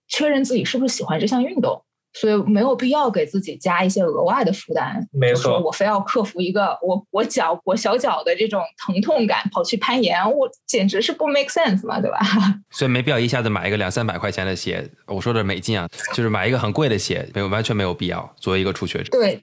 [0.06, 1.84] 确认自己是不是喜欢这项运动。
[2.14, 5.06] 所以没有必要给自己加一些额外的负担。
[5.12, 12.18] 没错，我非要克服一个我我脚我小脚的这种疼痛感，跑去攀岩，我简直是不 make sense 嘛，对吧？
[12.70, 14.88] 所以没必要一下子买一个两三百块钱的鞋。
[15.06, 18.34] 我说的美金啊，就是买一个很贵的鞋，没有完全没有必要。
[18.38, 19.42] 作为一个初学者，对，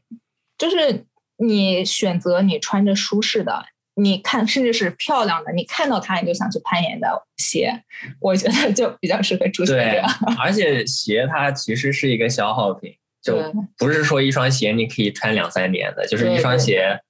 [0.58, 1.06] 就是
[1.38, 3.66] 你选择你穿着舒适的。
[4.02, 7.84] 你看，甚至是漂亮的，你看到它你就想去攀岩的鞋，
[8.22, 10.02] 我觉得就比较适合初学者。
[10.40, 17.02] 而且鞋它其实是一个消耗品，就不是说一双鞋你可以穿两三年的，就是一双鞋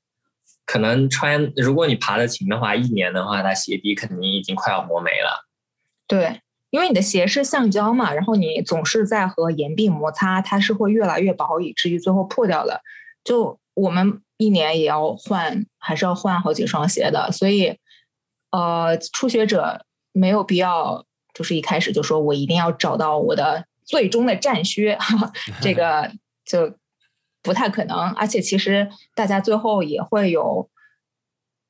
[0.65, 5.47] 可能穿，如果你爬的勤的话，一年的话，它鞋底肯定已经快要磨没了。
[6.07, 12.81] 对，因为你的鞋是橡胶嘛，然后你总是在和岩壁摩擦，它是会越来越薄，以至于最后破掉了。
[13.23, 14.21] 就我们。
[14.39, 17.77] 一年也要换，还是要换好几双鞋的，所以，
[18.51, 24.97] 呃，初学者没有必要，就是一开始就说我一定要找到我的最终的战靴，
[25.61, 26.09] 这个
[26.47, 26.73] 就
[27.43, 27.97] 不太可能。
[28.11, 30.69] 而且，其实大家最后也会有，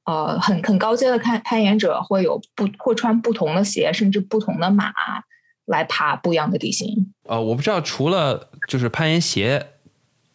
[0.06, 4.94] 呃，很很高阶的攀攀岩者会有不会穿不同的鞋，甚至不同的马
[5.66, 7.12] 来爬不一样的地形。
[7.24, 9.72] 呃，我不知道除了就是攀岩鞋。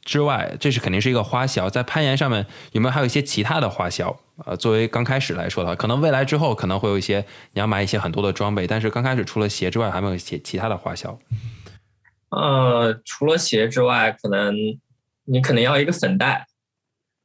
[0.05, 1.71] 之外，这是肯定是一个花销。
[1.71, 4.21] 在攀岩上面有没有还有一些其他的花销？
[4.45, 11.19] 呃，作为刚开始来说的话，可能未来之后可能会有一些你要买一些很多的装备，但是刚开始除了鞋之外，还没有其其他的花销。
[12.31, 14.55] 呃，除了鞋之外，可能
[15.25, 16.47] 你可能要一个粉袋，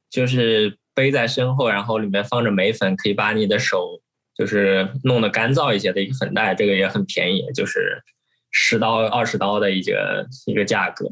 [0.09, 3.99] 就是背在身后，然后里面放着眉粉，可以把你的手
[4.37, 8.01] 就是弄得干燥一些的一个粉袋，这个也很便宜，就是
[8.51, 11.05] 十刀二十刀的一个一个价格。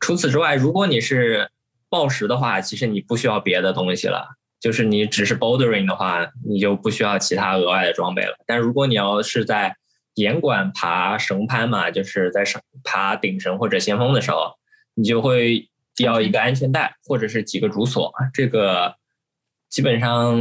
[0.00, 1.50] 除此之外，如果你是
[1.88, 4.36] 暴食的话，其实你不需要别的东西了。
[4.60, 8.36] 就是你只是 bouldering 的话，你就不需要其他额外的装备了。
[8.44, 9.76] 但如果你要是在
[10.14, 14.58] 严管爬绳攀嘛，就是在绳爬顶绳或者先锋的时候，
[14.94, 15.68] 你就会
[15.98, 18.12] 要一个安全带或者是几个主锁。
[18.34, 18.96] 这个
[19.68, 20.36] 基本上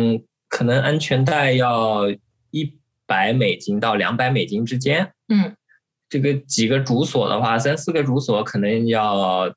[0.49, 2.09] 可能安全带要
[2.49, 5.13] 一百美金到两百美金之间。
[5.27, 5.55] 嗯。
[6.09, 9.53] 这个几个主锁的话，三四个主锁可能要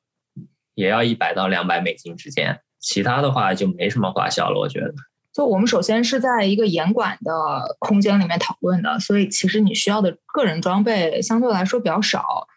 [0.75, 4.59] 也要一百到两百美金之间，其他的话就没什么花销了。
[4.59, 4.93] 我觉得，
[5.33, 12.47] 就我们首先是在一个严管的空间里面讨论的，所以其实你需要的个人装备相对来说比较少。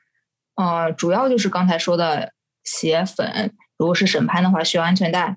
[0.57, 2.33] 呃，主要就是刚才说的
[2.65, 5.37] 鞋粉，如果是审判的话需要安全带，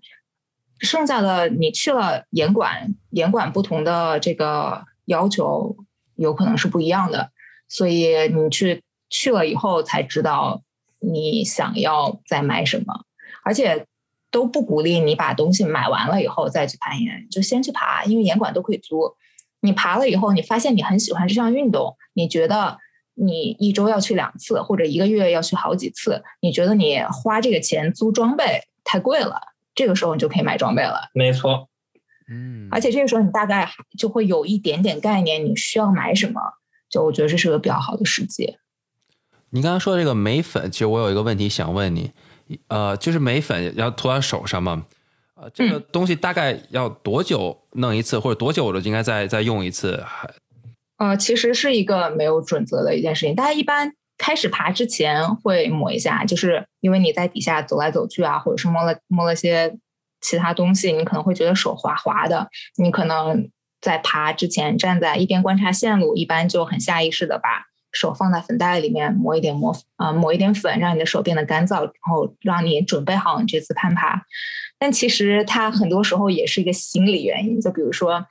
[0.80, 5.76] 剩下的你去了严管，严管不同的这个要求
[6.16, 7.32] 有可能是不一样的。
[7.68, 10.62] 所以你去去了以后才知道
[11.00, 13.04] 你想要再买什么，
[13.44, 13.86] 而且
[14.32, 19.16] 都不鼓励你把东西买完了以后再去攀岩，就先去爬，因为岩馆都可以租。
[19.62, 22.78] 你爬了以后，你发现你很喜欢这项运动，你觉得
[23.16, 29.42] 你一周要去两次，或者一个月要去好几次，你觉得你花这个钱租装备太贵了，
[29.74, 31.10] 这个时候你就可以买装备了。
[31.14, 31.70] 没错，
[32.30, 36.42] 嗯，而且这个时候你大概就会有一点点概念，你需要买什么。
[36.98, 38.58] 就我觉得这是个比较好的时机。
[39.52, 42.12] 你刚刚说的这个眉粉，其实我有一个问题想问你，
[42.68, 44.86] 呃，就是眉粉要涂在手上嘛？
[45.36, 50.04] 呃，这个东西大概要多久弄一次，或者多久我就应该再再用一次？
[50.06, 50.30] 还
[50.98, 53.36] 呃，其实是一个没有准则的一件事情。
[53.36, 59.78] 大家一般开始爬之前会抹一下，就是因为你在底下走来走去啊，或者是摸了摸了些
[60.20, 62.50] 其他东西，你可能会觉得手滑滑的。
[62.78, 63.48] 你可能
[63.82, 74.26] 在爬之前站在一边观察线路，一般就很下意识的把手放在粉袋里面抹一点抹啊抹一点粉，让你的手变得干燥，然后让你准备好你这次攀爬。
[74.80, 78.28] 但其实它很多时候也是一个心理原因，就比如说。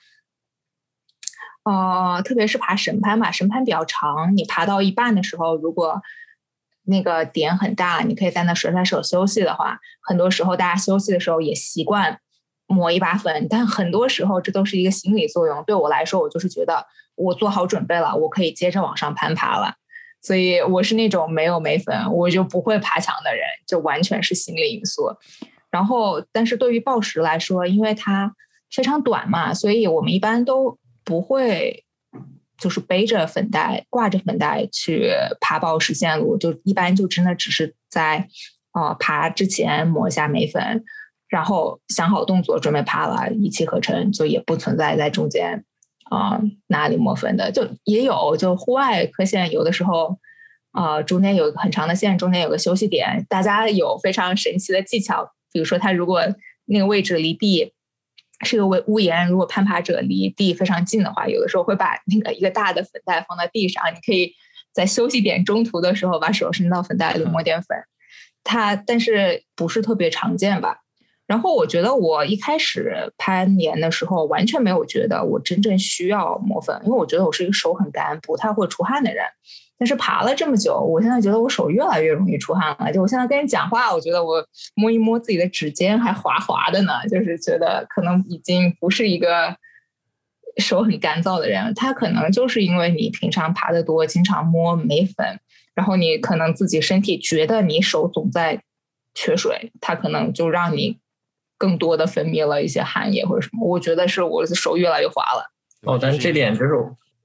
[1.69, 6.01] 呃，特别是爬神攀吧，神攀比较长，你爬到一半的时候，如果
[6.85, 12.21] 那个点很大，你可以在那甩甩手休息的话，很多时候大家休息的时候也习惯
[12.67, 15.63] 抹一把粉，但很多时候这都是一个心理作用。
[15.65, 19.75] 对我来说，我就是觉得我做好准备了，我可以接着往上攀爬了，
[20.23, 25.11] 所以我是那种没有眉粉我就不会爬墙的人，就完全是心理因素。
[25.71, 28.35] 然后，但是对于暴食来说，因为它
[28.71, 30.79] 非常短嘛，所以我们一般都。
[31.09, 31.85] 不会，
[32.59, 38.27] 就是背着粉袋、挂着粉袋去爬报时线路，就一般就真的只是在
[38.73, 40.85] 啊爬之前抹一下眉粉，
[41.29, 45.65] 然后想好动作准备爬了，一气呵成，就也不存在在中间
[46.11, 50.19] 啊哪里抹粉的，就也有就户外科线有的时候
[50.73, 56.23] 啊中间有很长的线，中间有个休息点，大家有非常神奇的技巧，比如说他如果
[56.67, 57.73] 那个位置离地。
[58.45, 64.35] 是个屋屋檐，如果攀爬者离地非常近的话，有的时候会把那个一个大的粉袋放在地上，你可以
[64.75, 67.79] 在休息点中途的时候把手伸到粉袋里抹点粉。
[68.45, 70.81] 它但是不是特别常见吧？
[71.27, 79.25] 然后我觉得我一开始攀岩的时候完全没有觉得我真正需要抹粉，因为我觉得我是一个手很干、不太会出汗的人。
[79.79, 82.91] 但是爬了这么久，我现在觉得我手越来越容易出汗了。
[82.91, 84.43] 就我现在跟你讲话，我觉得我
[84.75, 89.55] 摸一摸自己的指尖还滑滑的呢，就是觉得可能已经不是一个
[90.57, 91.75] 手很干燥的人。
[91.75, 95.41] 他可能就是因为你平常爬的多，经常摸眉粉，
[95.75, 98.63] 然后你可能自己身体觉得你手总在
[99.13, 100.99] 缺水，他可能就让你
[101.59, 103.67] 更多的分泌了一些汗液或者什么。
[103.67, 105.51] 我觉得是我的手越来越滑了。
[105.83, 106.73] 哦，但是这点就是。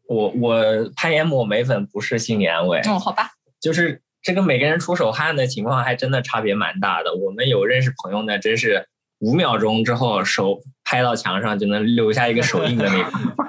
[0.07, 0.61] 我我
[0.93, 3.29] 攀岩抹眉粉不是心理安慰哦，好吧，
[3.61, 7.15] 就是这个每个人出手汗的情况还真的差别蛮大的。
[7.15, 8.85] 我们有认识朋友呢，真是
[9.19, 13.47] 五秒钟之后手拍到墙上就能留下一个手印的那种。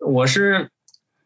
[0.10, 0.70] 我是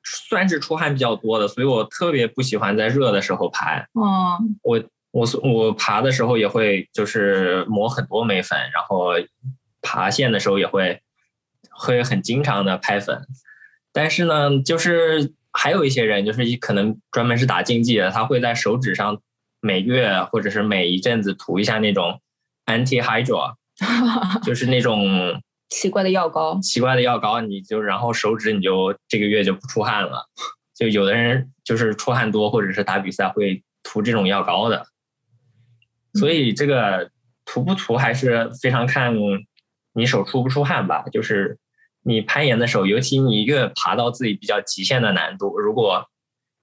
[0.03, 3.87] 算是出汗比较多的，所以我特别不喜欢在热的时候拍。
[3.93, 9.13] 哦，我我我爬的时候也会就是抹很多眉粉，然后
[9.81, 11.01] 爬线的时候也会
[11.71, 13.27] 会很经常的拍粉。
[13.93, 19.21] 但是呢，就是还有一些人，就是可能专门是打竞技的，他会在手指上
[19.61, 22.21] 每月或者是每一阵子涂一下那种
[22.67, 23.55] anti hydra，
[24.45, 25.41] 就是那种
[25.71, 26.61] 奇怪的药膏。
[26.61, 30.27] 奇怪的药膏，你就然后手指你就这个月就不出汗了。
[30.77, 34.87] 就有的人就是出汗多或者是打比赛会涂这种药膏的，
[36.15, 37.11] 所以这个
[37.45, 39.15] 涂不涂还是非常看
[39.93, 41.59] 你手出不出汗吧，就是。
[42.05, 46.09] 你攀岩的时候，尤其你越爬到自己比较极限的难度，如果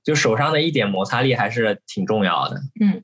[0.04, 2.60] 就手上的一点摩擦力还是挺重要的。
[2.82, 3.04] 嗯，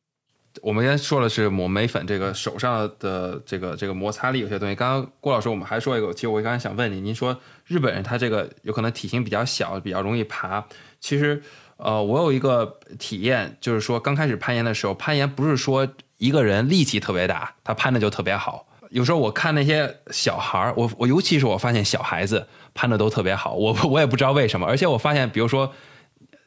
[0.63, 4.73] 我们先说的是抹眉粉，这个手上的这个这个摩擦力有些东西。
[4.73, 7.37] 刚刚郭老师我们还说一个，其实我刚才想问你，您说
[7.67, 10.65] 日本人他这个有可能体型比较小，比较容易爬。
[10.99, 11.43] 其实，
[11.77, 15.87] 呃，我有一个体验，就是说刚开始攀岩的时候，攀岩不是说
[16.21, 18.67] 一个人力气特别大，他攀的就特别好。
[18.91, 24.67] 有时候我看那些小孩儿，我我尤其是我发现小孩子攀的都特别好，我我也不知道为什么。
[24.67, 25.73] 而且我发现，比如说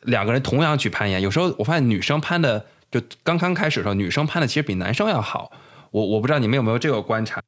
[0.02, 5.50] 两个人同样去攀岩，有时候我发现女生攀的就刚刚开始的时候，女生攀的其实比男生要好。
[5.90, 7.42] 我我不知道你们有没有这个观察。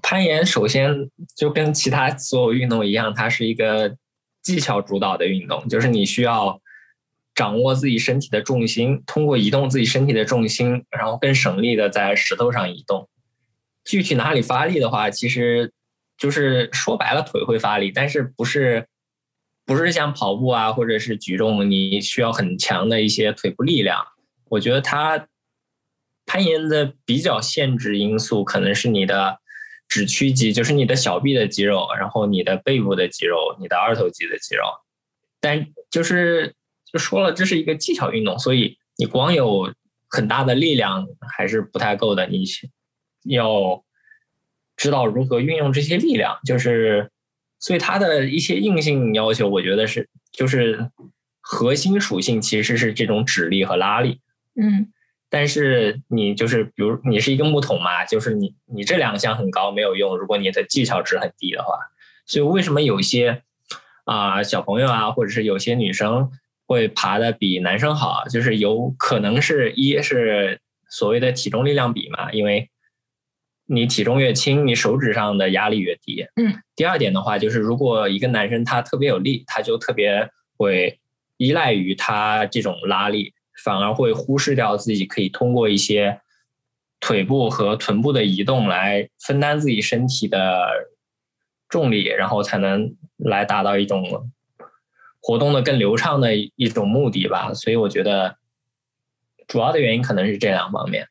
[0.00, 3.94] 攀岩首先就跟其他所有运动一样，它是一个
[4.42, 6.58] 技巧主导的运动，就是你需要
[7.38, 13.08] 掌握自己身体的重心，通过移动自己身体的重心，然后更省力的在石头上移动。
[13.84, 15.72] 具体哪里发力的话，其实
[16.18, 18.88] 就是说白了腿会发力，但是不是
[19.64, 24.04] 不是像跑步啊或者是举重，你需要很强的一些腿部力量。
[24.50, 25.28] 我觉得它
[26.26, 29.38] 攀岩的比较限制因素可能是你的
[29.86, 34.64] 指屈肌，就是你的小臂的肌肉，然后你的背部的肌肉，你的二头肌的肌肉。
[35.40, 36.56] 但就是
[36.92, 39.72] 就说了，这是一个技巧运动，所以你光有
[40.08, 42.44] 很大的力量还是不太够的，你
[43.24, 43.84] 要
[44.76, 47.10] 知道如何运用这些力量，就是
[47.58, 50.90] 所以它的一些硬性要求，我觉得是就是
[51.40, 54.20] 核心属性其实是这种指力和拉力，
[54.60, 54.92] 嗯。
[55.30, 61.74] 但是你就是，比如你是一个木桶嘛，就是你你这两项很高没有用，如果你的技巧值很低的话，
[62.24, 63.42] 所以为什么有些
[64.04, 66.30] 啊小朋友啊，或者是有些女生
[66.68, 72.70] 会爬的比男生好，就是有可能是一是所谓的体重力量比嘛，因为
[73.66, 76.24] 你体重越轻，你手指上的压力越低。
[76.36, 76.62] 嗯。
[76.76, 81.00] 第二点的话，就是如果一个男生他特别有力，他就特别会
[81.38, 83.34] 依赖于他这种拉力。
[83.64, 86.20] 反而会忽视掉自己可以通过一些
[87.00, 90.64] 腿部和臀部的移动来分担自己身体的
[91.68, 94.30] 重力，然后才能来达到一种
[95.20, 97.52] 活动的更流畅的一种目的吧。
[97.54, 98.36] 所以我觉得
[99.46, 101.08] 主要的原因可能是这两方面。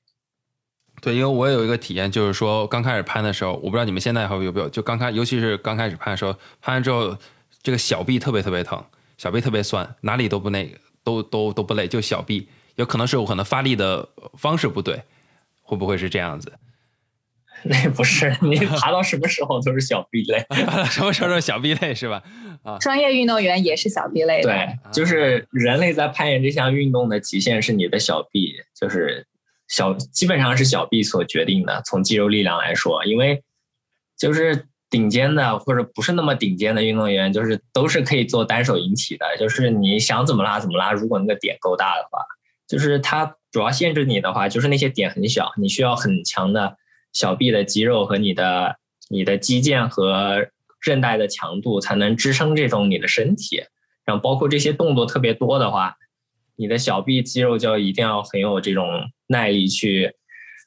[1.01, 7.15] 对，因为我有一个体验，就是说刚开始攀的时候，我不知道你们现在还有没有，就刚开，尤其是刚开始攀的时候，攀完之后
[7.61, 8.83] 这个小臂特别特别疼，
[9.17, 10.77] 小臂特别酸，哪里都不那个。
[11.03, 15.01] 都都都不累，就小臂，有可能是我可能发力的方式不对，
[15.61, 16.51] 会不会是这样子？
[17.63, 20.45] 那不是， 你爬到什么时候都是小臂累，
[20.89, 22.21] 什么时候都是小臂累是吧？
[22.63, 24.41] 啊，专业运动员也是小臂累。
[24.41, 29.25] 对，就是人类在攀岩这项运动的极限是你的小臂，就是
[29.67, 31.81] 小基本上是小臂所决定的。
[31.85, 33.43] 从肌肉力量来说，因为
[34.17, 34.67] 就是。
[34.89, 39.25] 顶尖的或者不是那么顶尖的运动员，就是都是可以做单手引体的。
[39.37, 42.21] 就是你想怎么拉怎么拉，如果那个点够大的话，
[42.65, 46.77] 就是它主要限制你的话，就是那些点很小，你需要很强的
[47.17, 48.77] 小臂的肌肉和你的
[49.09, 50.49] 你的肌腱和
[50.79, 53.63] 韧带的强度，才能支撑这种你的身体。
[54.05, 55.95] 然后包括这些动作特别多的话，
[56.57, 58.87] 你的小臂肌肉就一定要很有这种
[59.25, 60.13] 耐力去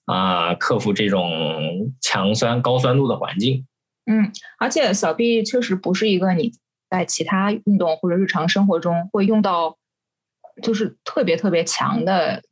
[0.07, 3.65] 啊克服这种强酸高酸度的环境。
[4.07, 6.51] 嗯，而且小臂确实不是一个你
[6.91, 9.79] 在其他运动或者日常生活中会用到，
[10.65, 12.43] 就是特别特别强的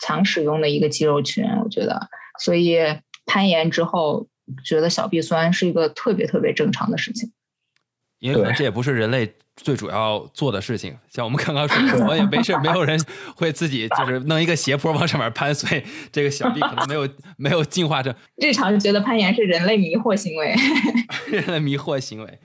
[0.00, 2.08] 强使用的一个肌肉群，我觉得。
[2.40, 2.78] 所以
[3.26, 4.26] 攀岩之后，
[4.64, 7.32] 觉得小臂酸是一个特别特别正常的事情。
[8.18, 12.96] 因为可能这也不是人类最主要做的事情，像我们刚刚说，我也没事，没有人
[13.34, 18.14] 会自己就是弄一个斜坡往上面攀，所以这个小臂可能没有没有进化成。
[18.38, 20.54] 日常觉得攀岩是人类迷惑行为，
[21.26, 22.38] 人类迷惑行为。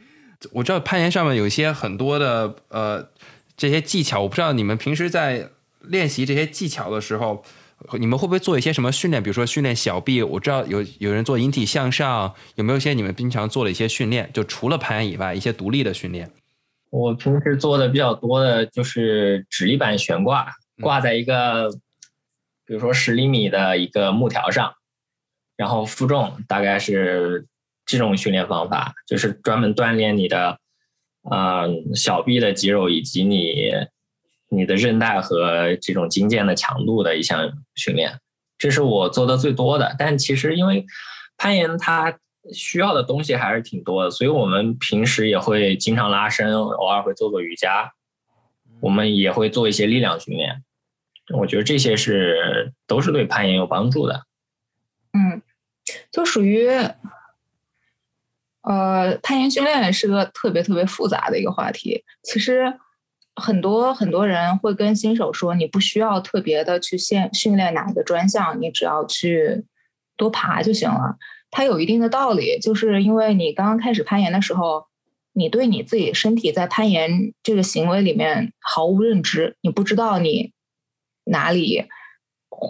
[0.51, 3.09] 我知道攀岩上面有一些很多的呃
[3.55, 5.51] 这些技巧，我不知道你们平时在
[5.81, 7.43] 练习这些技巧的时候。
[7.99, 9.21] 你们会不会做一些什么训练？
[9.21, 14.29] 比如说训练小臂，我知道有有人做引体向上，有没有一些你们平常做的一些训练？
[14.33, 16.31] 就除了攀岩以外，一些独立的训练。
[16.89, 20.47] 我平时做的比较多的就是直立板悬挂，
[20.81, 21.69] 挂在一个，
[22.65, 24.73] 比如说十厘米的一个木条上，
[25.55, 27.45] 然后负重，大概是
[27.85, 30.57] 这种训练方法，就是专门锻炼你的，
[31.29, 33.71] 嗯，小臂的肌肉以及你。
[34.49, 38.17] 你的韧带和这种筋腱的强度的一项训练，
[38.57, 39.93] 这是我做的最多的。
[39.99, 40.85] 但其实因为
[41.35, 42.17] 攀岩它
[42.53, 47.91] 需要的东西还是挺多的，所以我们平时也会经常拉伸，偶尔会做做瑜伽，
[48.79, 50.63] 我们也会做一些力量训练。
[51.37, 54.23] 我觉得这些是都是对攀岩有帮助的。
[55.11, 55.41] 嗯，
[56.09, 56.69] 就属于
[58.61, 62.79] 呃，攀岩训练是个特别特别复杂的一个话题，其实。
[63.39, 69.63] 很多很多人会跟新手说，你不需要特别的去训训练哪一个专项，你只要去
[70.17, 71.17] 多爬就行了。
[71.51, 74.87] 它有一定的道理，就是因为你刚刚开始攀岩的时候，
[75.33, 80.51] 你对你自己身体在攀岩这个行为里面毫无认知，你不知道你
[81.25, 81.85] 哪里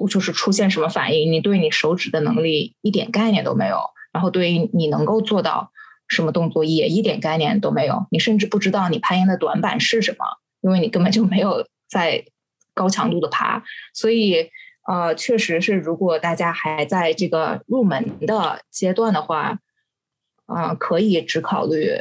[0.09, 3.79] 就是出现什么反应，你对你手指的能力一点概念都没有，
[4.11, 5.71] 然后对于你能够做到
[6.09, 10.25] 什么动作也一点概念都没有，你甚至不知道你攀岩的短板是什么。
[10.67, 12.25] 因为你根本就没有在
[12.73, 13.63] 高强度的爬，
[13.93, 14.49] 所以
[14.85, 19.59] 呃，确实是，如果大家还在这个入门的阶段的话，
[20.45, 21.91] 啊，可以只考虑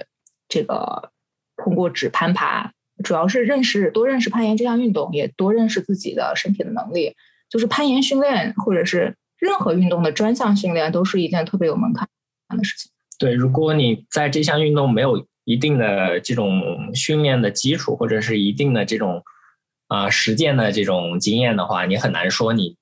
[0.48, 1.12] 这个
[1.56, 2.72] 通过只攀爬，
[3.04, 7.14] 主要是认识多认识攀岩这项运动，也多认识自己的身体的能力。
[7.48, 12.08] 就是攀岩训练或者是任何运动的专项训练，都是一件特别有门槛
[12.48, 12.90] 的事情。
[13.16, 15.24] 对，如果你在这项运动没有。
[15.46, 19.22] 一定的这种训练的基础，或者是一定的这种
[19.86, 22.76] 啊实践的这种经验的话，你很难说你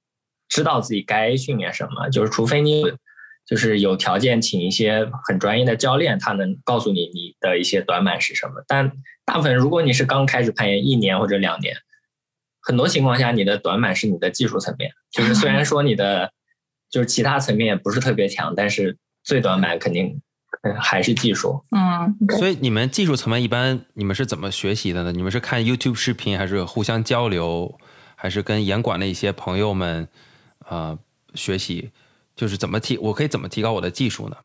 [0.49, 2.09] 知道自己该训练什么。
[2.09, 2.83] 就是除非你
[3.47, 8.65] 就是有条件请一些很专业的教练，他能告诉你你的一些短板是什么。
[8.67, 8.91] 但
[9.27, 11.77] 大部分如果你是刚开始攀岩一年或者两年，
[12.63, 16.33] 很多情况下你的短板是你的技术层面，就是虽然说你的
[16.89, 20.23] 就是其他层面不是特别强，但是最短板肯定
[20.73, 21.65] 还是技术。
[21.71, 25.13] 嗯，所以你们技术层面一般你们是怎么学习的呢？
[25.13, 27.79] 你们是看 YouTube 视频，还是互相交流，
[28.15, 30.09] 还是跟严管的一些朋友们
[30.61, 30.99] 啊
[31.35, 31.91] 学习？
[32.37, 34.37] 就是怎么提，我可以怎么提高我的技术呢？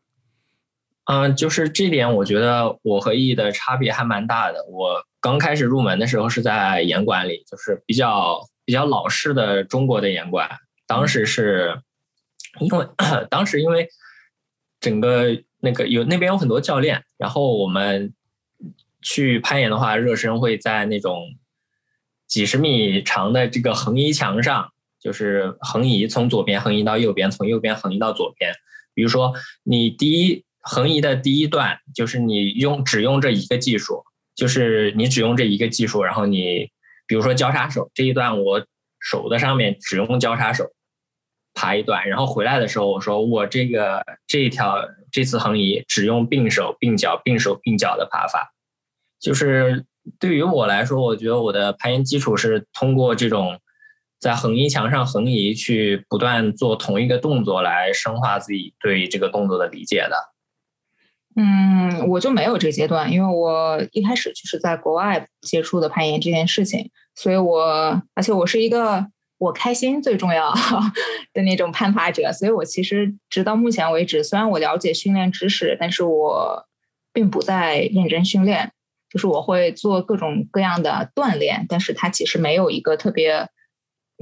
[1.06, 4.64] 嗯，就是这点，我觉得我和 E 的差别还蛮大的。
[4.70, 10.48] 我刚开始入门的时候是在严管里，就是比较比较老式的中国的严管。
[10.86, 11.80] 当时是
[12.60, 12.86] 因为
[13.28, 13.88] 当时因为
[14.78, 18.12] 整个那个有那边有很多教练，然后我们
[19.02, 21.36] 去攀岩的话，热身会在那种
[22.26, 24.72] 几十米长的这个横移墙上。
[25.02, 28.52] 就是横移，从左边横移到右边，从右边横移到左边。
[28.92, 29.32] 比如说，
[29.62, 34.04] 你第一横移的第一段，就是你用只用这一个技术，
[34.36, 36.68] 就是你只用这一个技术，然后你
[37.06, 38.66] 比如说交叉手这一段，我
[38.98, 40.66] 手的上面只用交叉手
[41.54, 48.52] 爬一段，然后回来的时候，我说我这个这一条这次横移只用并手并脚并手并脚的爬法。
[49.20, 49.84] 就是
[50.18, 53.58] 对于我来说，我觉得我的攀岩基础是通过这种。
[54.20, 60.14] 在横移墙上横移，去不断做同一个动作来深化自己对这个动作的理解的。
[61.36, 69.06] 嗯，我就没有这阶段，因为我一开始就是在国外接触的攀岩这件事情，所以我而且我是一个
[69.40, 70.54] 我开心最重要
[71.32, 76.68] 的那种攀爬者，所以我其实直到目前为止，虽然我了解训练知识，但是我
[77.12, 78.72] 并不在认真训练，
[79.08, 83.48] 就是我会做各种各样的锻炼，但是它其实没有一个特别。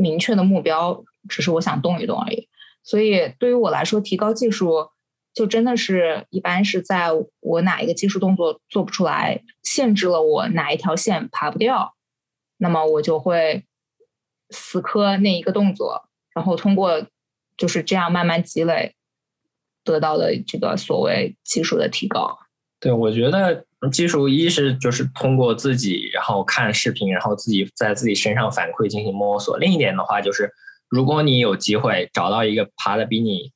[0.01, 2.49] 明确的目标，只是我想动一动而已。
[2.85, 4.91] 所以对于我来说，提高技术
[5.35, 7.09] 就真的是一般是在
[7.41, 11.97] 我哪一个技术动作做不出来，限制了我哪一条线爬不掉，
[12.59, 13.65] 那么我就会
[14.51, 17.07] 死磕那一个动作，然后通过
[17.57, 18.95] 就是这样慢慢积累，
[19.85, 22.39] 得到的这个所谓技术的提高。
[22.81, 23.65] 对，我觉得。
[23.93, 29.57] 技术一是就是通过自己，然后看视频，然后自己在自己身上反馈进行摸索。
[29.57, 30.51] 另一点的话，就是
[30.89, 33.53] 如果你有机会找到一个爬的比你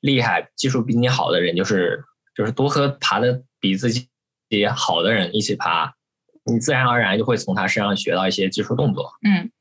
[0.00, 2.02] 厉害、技术比你好的人，就是
[2.34, 4.08] 就是多和爬的比自己
[4.74, 5.94] 好的人一起爬，
[6.44, 9.12] 你自然而然就会从他身上学到一些技术动作。
[9.22, 9.52] 嗯，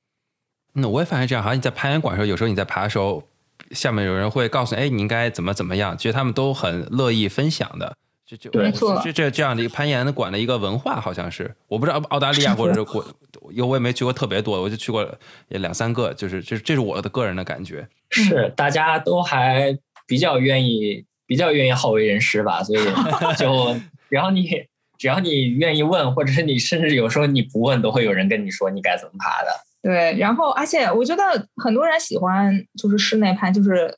[0.73, 3.23] 那我也发现这样，好像你在攀岩馆的时候，有时候你在爬的时候，
[3.71, 7.95] 下面有人会告诉你，哎，你应该怎么怎么样，其实他们都很乐意分享的。
[8.25, 13.05] 这就没错，这这这样的一个攀岩的馆的一个文化，好像是我不知道澳大利亚或者是国，
[13.51, 15.05] 因为我也没去过特别多，我就去过
[15.49, 17.87] 两三个，就是这这是我的个人的感觉。
[18.09, 22.79] 是大家都还比较愿意，比较愿意好为人师吧，所以
[23.37, 23.75] 就
[24.09, 24.49] 只要你
[24.97, 29.49] 只要你愿意问，或者是你甚至有时候你不问，都会有人跟你说你该怎么爬的。
[29.83, 31.23] 对，然后而且我觉得
[31.57, 33.95] 很多人喜欢就是室内攀，就是。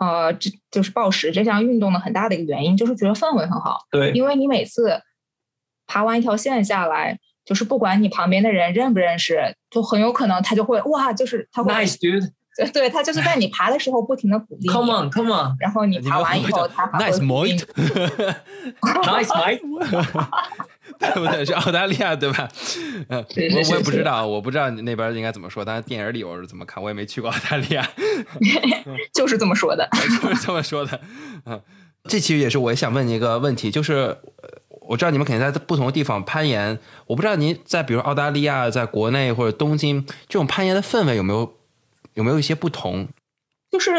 [0.00, 3.80] 呃，这就是暴食这项运动的很大的一个原因，就是觉得氛围很好。
[3.90, 4.98] 对，因为你每次
[5.86, 12.30] 爬完一条线下来，就是不管你旁边的人认不认识，就很有可能他就会哇，就是他会，nice dude，
[12.72, 17.20] 对，他就是在你爬的时候不停的鼓励，come on，come on，然后你爬完以后，他还会，nice
[18.80, 19.60] mate，nice mate。
[21.14, 21.42] 对不对？
[21.46, 22.46] 是澳大利亚对吧？
[23.08, 23.24] 嗯，
[23.54, 25.64] 我我也不知道，我不知道那边应该怎么说。
[25.64, 27.88] 但是电影里我是怎么看，我也没去过澳大利亚，
[29.14, 29.88] 就是这么说的，
[30.22, 31.00] 就是这么说的。
[31.46, 31.58] 嗯，
[32.04, 34.14] 这其实也是我也想问你一个问题，就是
[34.82, 41.54] 我知道你们肯定在不同的地方攀岩，我不知道您在比如澳大利亚，在国内或者东京这种攀岩的氛围有没有
[42.12, 43.08] 有没有一些不同？
[43.70, 43.90] 就是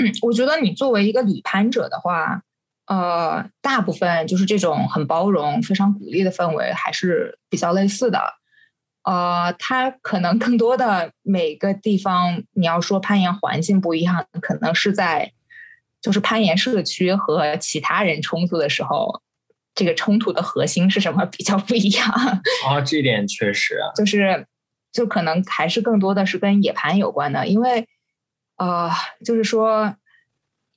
[0.20, 2.42] 我觉得你作为一个旅攀者的话。
[2.90, 8.20] 呃，大部分就是这种很包容、非常鼓励的氛围，还是比较类似的。
[9.04, 15.30] 呃，它可能更多的每个地方，你要说攀岩环境不一样，可能是在
[16.02, 19.22] 就是攀岩社区和其他人冲突的时候，
[19.72, 22.10] 这个冲突的核心是什么比较不一样。
[22.66, 24.44] 啊，这点确实啊，就是
[24.90, 27.86] 就可能还是更多的是跟野攀有关的，因为
[28.56, 28.90] 呃，
[29.24, 29.94] 就是说。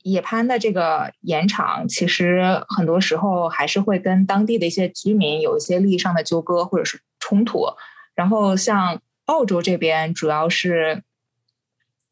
[0.04, 7.66] 野攀的这个盐场，其实很多时候还是会跟当地的一些居民有一些利益上的纠葛或者是冲突。
[8.14, 11.04] 然后像澳洲这边，主要是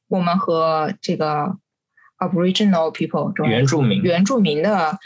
[0.07, 1.57] 我们和这个
[2.17, 4.97] Aboriginal people 原住民原住民的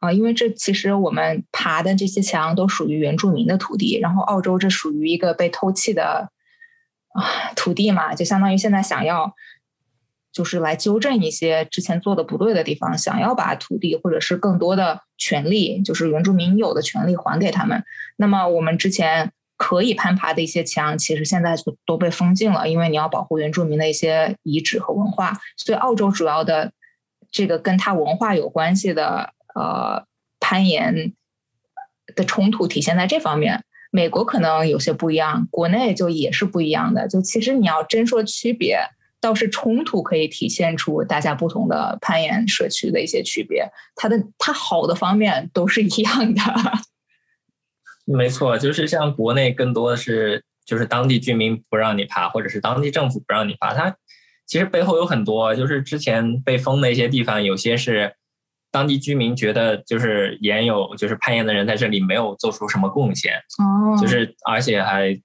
[0.00, 6.30] 啊，因为这其实我们爬的这些墙都属于原住民的土地，然后澳洲这属于一个被偷弃的
[7.14, 9.34] 啊土地嘛，就相当于现在想要。
[10.36, 17.82] 就是来纠正一些之前做的不对的地方，想要把土地或者是更多的权利，就是原住民有的权利还给他们。
[18.18, 25.32] 那么我们之前可以攀爬的一些墙，其实现在就都被封禁了，因为你要保护原住民的一些遗址和文化。
[25.56, 26.70] 所以澳洲主要的
[27.30, 30.04] 这个跟它文化有关系的呃
[30.38, 31.14] 攀岩
[32.14, 33.64] 的冲突体现在这方面。
[33.90, 37.08] 美国可能有些不一样，国内就也是不一样的。
[37.08, 38.78] 就其实你要真说区别。
[39.20, 46.42] 倒是冲突可以体现出大家不同的攀岩社区的一些区别，它的它好的方面都是一样的。
[48.04, 53.74] 没错，就是像国内更多的是就是当地居民不让你爬，或者是当地政府不让你爬。
[53.74, 53.96] 它
[54.46, 58.14] 其实背后有很多，就是之前被封的一些地方，有些是
[58.70, 65.20] 当地居民觉得就是岩友就是攀岩的人在这里没有做出什么贡献，哦，就是而且还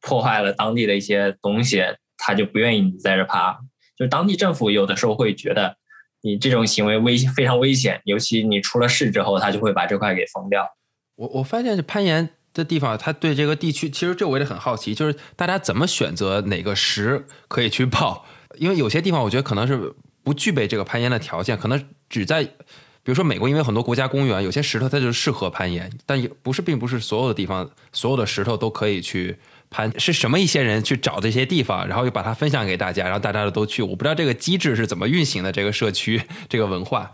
[0.00, 1.82] 破坏了当地的一些东西。
[2.22, 3.52] 他就不愿意你在这爬，
[3.96, 5.74] 就是当地政府有的时候会觉得
[6.20, 10.68] 你这种行为危非常危险，尤其你出了事之后，他就会把这块给封掉。
[11.16, 18.26] 我我发现这攀岩的地方，他对这个地区，其实这我也很好奇，就是大家怎么选择哪个石可以去报？
[18.58, 29.38] 因为有些地方我觉得可能是不具备这个攀岩的条件，可能只在比如说美国，因为很多国家公园有些石头它就适合攀岩，但也不是并不是所有的地方所有的石头都可以去。
[29.70, 33.82] 攀是什么一些人去找这些地方，然后又把它分享给大家，然后大家都去。
[33.82, 37.12] 我不知道这个机制是怎么运行的，这个社区这个文化，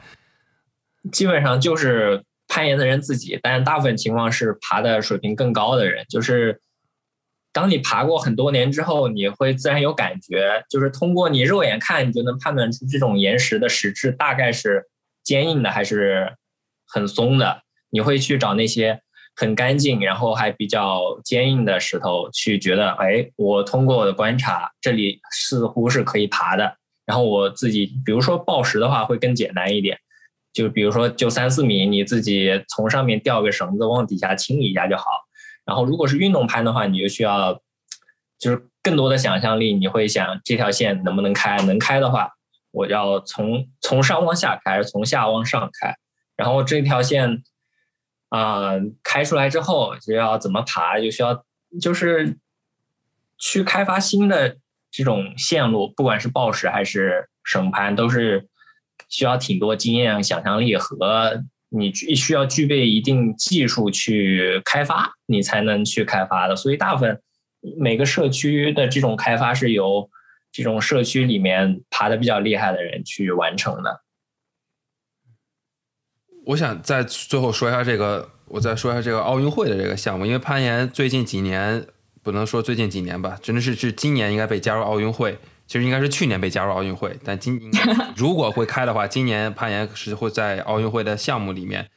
[1.12, 6.06] 基本上就是攀岩的人自己，但大部分情况是爬的水平更高的人。
[6.08, 6.58] 就是
[7.52, 14.86] 当你爬过很多年之后，你会自然有感觉，就是通过你肉眼看，你就能判断出这种岩石的实质大概是
[15.22, 16.34] 坚硬的还是
[16.86, 17.60] 很松的。
[17.90, 19.02] 你会去找那些。
[19.38, 26.78] 很干净，然后还比较坚硬的石头，去觉得，哎，我通过我的观察，这里似乎是可以爬的。
[27.04, 29.98] 然后我自己，比如说抱石的话，会更简单一点，
[30.54, 35.04] 就比如说就三四米，你自己从上面吊个绳子往底下清理一下就好。
[35.66, 37.60] 然后如果是运动攀的话，你就需要
[38.38, 41.60] 就是更多的想象力，你会想这条线能不能开？
[41.64, 42.30] 能开的话，
[42.70, 45.94] 我要从从上往下开，还是从下往上开？
[46.38, 47.42] 然后这条线。
[48.28, 48.72] 啊，
[49.02, 51.44] 开出来之后就要怎么爬，就需要
[51.80, 52.36] 就是
[53.38, 54.56] 去开发新的
[54.90, 58.48] 这种线路，不管是抱石还是省盘，都是
[59.08, 66.56] 需要挺多经验、想象力和你需要具备一定技术去开发，你才能去开发的。
[66.56, 67.20] 所以，大部分
[67.78, 70.08] 每个社区的这种开发是由
[70.50, 74.00] 这种社区里面爬的比较厉害的人去完成的。
[76.46, 81.84] 我想在最后说一下这个，我再说一下这个奥运会的这个项目，因为攀岩最近几年
[82.22, 85.36] 不能说最近几年吧，真的是是今年应该被加入奥运会，
[85.66, 87.60] 其实应该是去年被加入奥运会，但今
[88.16, 91.88] 如果会开的话，今年攀岩是会在奥运会的项目里面，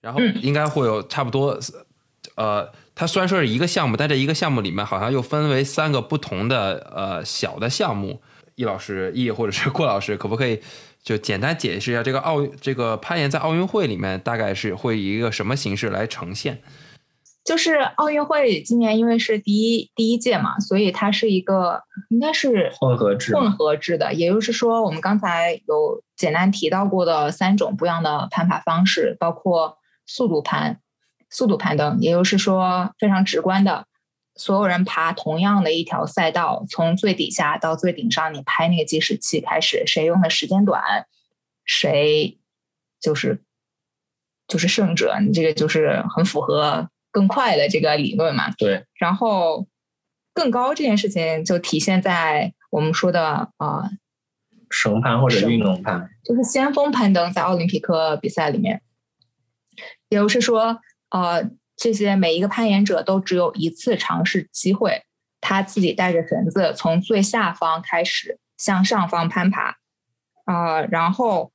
[0.00, 1.58] 然后应该会有差不多，
[2.36, 8.22] 呃，它虽然说是一个项目，但这一个项目里面好像又分为三个不同的呃小的项目，
[8.54, 10.60] 易老师易或者是郭老师可不可以？
[11.06, 16.60] 就简单解释一下这个奥这个攀岩在奥运会里面大概是会以一个什么形式来呈现？
[17.44, 30.80] 就是奥运会今年因为是第一第一届嘛，所以它是一个应该是混合制混合制的，也就是说我们刚才有简单提到过的三种不一样的攀爬方式，包括速度攀、
[31.30, 33.86] 速度攀登，也就是说非常直观的。
[34.36, 41.06] 所有人爬同样的一条赛道，从最底下到最顶上，你拍那个计时器开始，谁用的时间短，
[41.64, 42.38] 谁
[43.00, 43.42] 就是
[44.46, 45.18] 就是胜者。
[45.20, 48.50] 你这个就是很符合更快的这个理论嘛？
[48.58, 48.84] 对。
[48.94, 49.66] 然后
[50.34, 53.90] 更高这件事情就体现在我们说的啊，
[54.68, 58.82] 绳攀或者运动攀，就是先锋攀登在奥林匹克比赛里面，
[60.10, 61.50] 也就是说呃。
[61.76, 65.02] 这些每一个攀岩者都只有一次尝试机会，
[65.42, 69.76] 他自己带着绳子从最下方开始向上方攀爬，
[70.46, 71.52] 啊，然后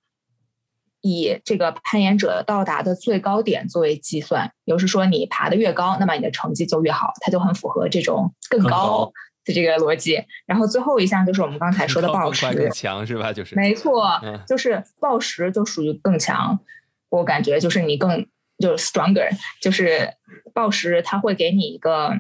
[1.02, 9.12] 以这个攀岩者到达的最高点作为计算，也就是说你爬的越高，那么你的成绩就越好，它就很符合这种更高
[9.44, 10.24] 的这个逻辑。
[10.46, 13.34] 然后最后一项就是我们刚才说的暴食，更强是吧？
[13.34, 16.60] 就是没错，就是暴食就属于更强，
[17.10, 18.28] 我感觉就是你更。
[18.62, 19.30] 就是 stronger，
[19.62, 20.14] 就是
[20.54, 22.14] 暴食，它会给你一个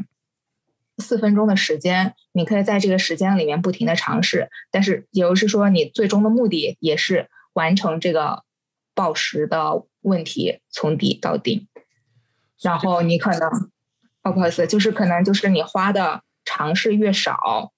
[0.97, 8.43] 四分钟的时间，你可以在这个时间里面不停的尝试，但是也就是说，你最终的目的也是完成这个
[8.93, 11.67] 暴食的问题，从底到顶。
[12.61, 13.49] 然后你可能，
[14.21, 17.71] 不好意思，就是可能就是你花的尝试越少，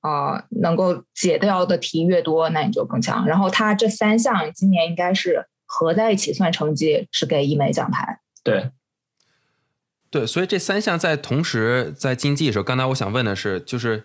[0.00, 3.26] 呃能够解掉的题越多，那你就更强。
[3.26, 8.20] 然后他这三项今年应该是合在一起算成绩，是给一枚奖牌。
[8.44, 8.70] 对，
[10.10, 13.96] 对，所以这三项在同时在竞技的时候，刚才我想问的是，就是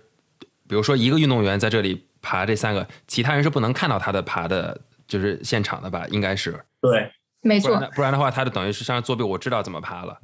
[0.69, 6.07] 比如说一个运动员在这里爬这三个，其他人是不能看到他的爬的，就是现场的吧？
[6.09, 7.11] 应该是对，
[7.41, 10.17] 没错，不然的话，他就等于是像作弊，我知道怎么爬了。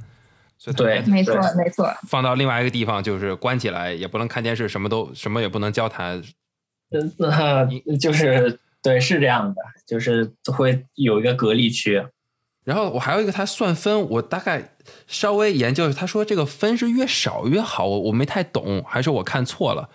[0.58, 1.94] 所以对，没错，没错。
[2.08, 6.24] 放到另外一个地方，就是关起来，也不能看电视，什么都什么也不能交谈。
[6.92, 12.06] 嗯，就是对，是这样的，就是会有一个隔离区。
[12.64, 14.76] 然后我还有一个，他算分，我大概
[15.08, 19.90] 稍微研究，他说这个分是越少越好，我我没太懂，还是我看错了？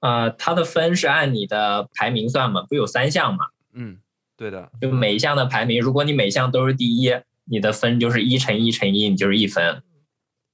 [0.00, 3.46] 呃，他的分是按你的排名算嘛，不有三项嘛？
[3.72, 3.98] 嗯，
[4.36, 7.12] 对的，就每一项的排名，如果你每项都是第一，
[7.44, 9.82] 你的分就是一乘一乘一，你就是一分。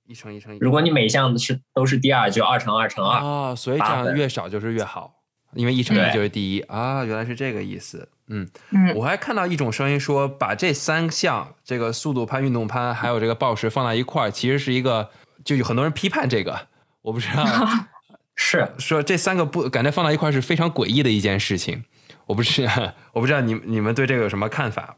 [0.06, 0.58] 一乘一乘一。
[0.58, 3.20] 如果你每项是都是第二，就二乘二乘二。
[3.20, 5.22] 哦，所以这样越少就是越好，
[5.54, 6.60] 因为一乘一就是第一。
[6.60, 8.08] 啊，原来是这个意思。
[8.28, 8.48] 嗯。
[8.70, 15.10] 嗯，我还看到一种声音说，把这三项，这个速度攀、运动攀，还有这个暴食放在一块儿，其实是一个，
[15.44, 16.68] 就有很多人批判这个，
[17.02, 17.44] 我不知道，
[18.36, 18.68] 是。
[18.78, 21.84] 说这三个不感觉放在一块儿是非常诡异的一件事情，
[22.26, 22.68] 我不是，
[23.12, 24.96] 我不知道你你们对这个有什么看法？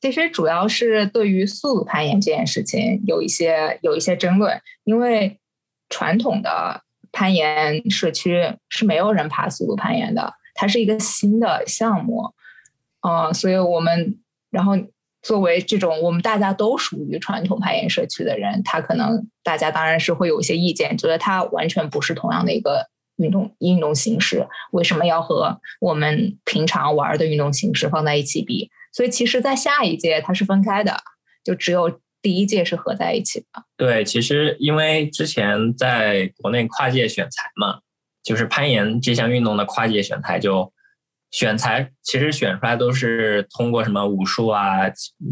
[0.00, 5.40] 其实主要是对于速度攀岩这件事情有一些有一些争论，因为
[5.88, 6.84] 传统的
[7.18, 10.34] 攀岩社区是没有人爬速度攀岩的。
[10.54, 12.32] 它是一个新的项目，
[13.00, 14.74] 呃，所以我们然后
[15.20, 28.70] 作为这种我们大家都属于传统攀岩社区的人，他可能大家当然是会有一些意见，觉得它完全不是同样的一个运动运动形式，为什么要和我们平常玩的运动形式放在一起比？
[28.92, 30.96] 所以其实，在下一届它是分开的，
[31.44, 33.64] 就只有第一届是合在一起的。
[33.78, 37.78] 对，其实因为之前在国内跨界选材嘛。
[38.24, 40.70] 就是攀岩这项运动的跨界选材，就
[41.30, 44.80] 选材其实选出来都是通过什么武术啊、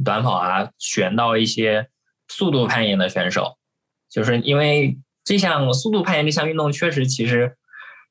[0.03, 1.89] 短跑啊选到一些
[2.29, 3.59] 速度攀岩的选手。
[4.09, 7.57] 就是因为这项速度攀岩这项运动确实其实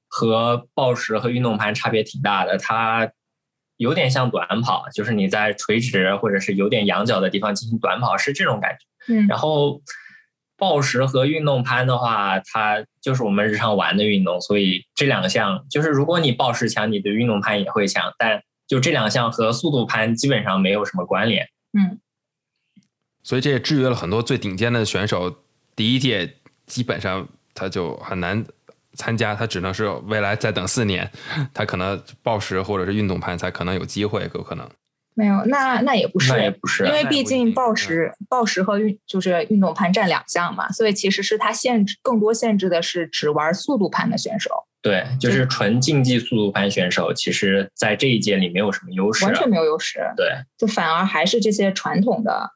[0.08, 3.10] 和抱石和运动攀差别挺大的，它
[3.78, 9.14] 有点像短跑，就是你在垂直或者是有点仰角的地方进行短跑是这种感觉。
[9.16, 9.82] 嗯，然后。
[10.66, 21.48] 暴食和运动攀的话，它就是我们日常玩的运动，所以这两项就是如果你暴食强，你的运动攀也会强，但就这两项和速度攀基本上没有什么关联。
[21.78, 22.00] 嗯，
[23.22, 25.36] 所以这也制约了很多最顶尖的选手，
[25.76, 28.44] 第一届基本上他就很难
[28.94, 31.12] 参加，他只能是未来再等四年，
[31.54, 34.68] 他可能暴食或者是运动攀才可能有机会，有可能。
[35.18, 44.52] 没有，那那也不是，那也不是，因为毕竟暴食、暴食和运就是运动攀占两项嘛，所以其实是它限制更多限制的是只玩速度攀的选手。
[44.82, 50.00] 对，就是纯竞技速度攀选手，其实在这一届里没有什么优势，完全没有优势。
[50.18, 52.52] 对，就反而还是这些传统的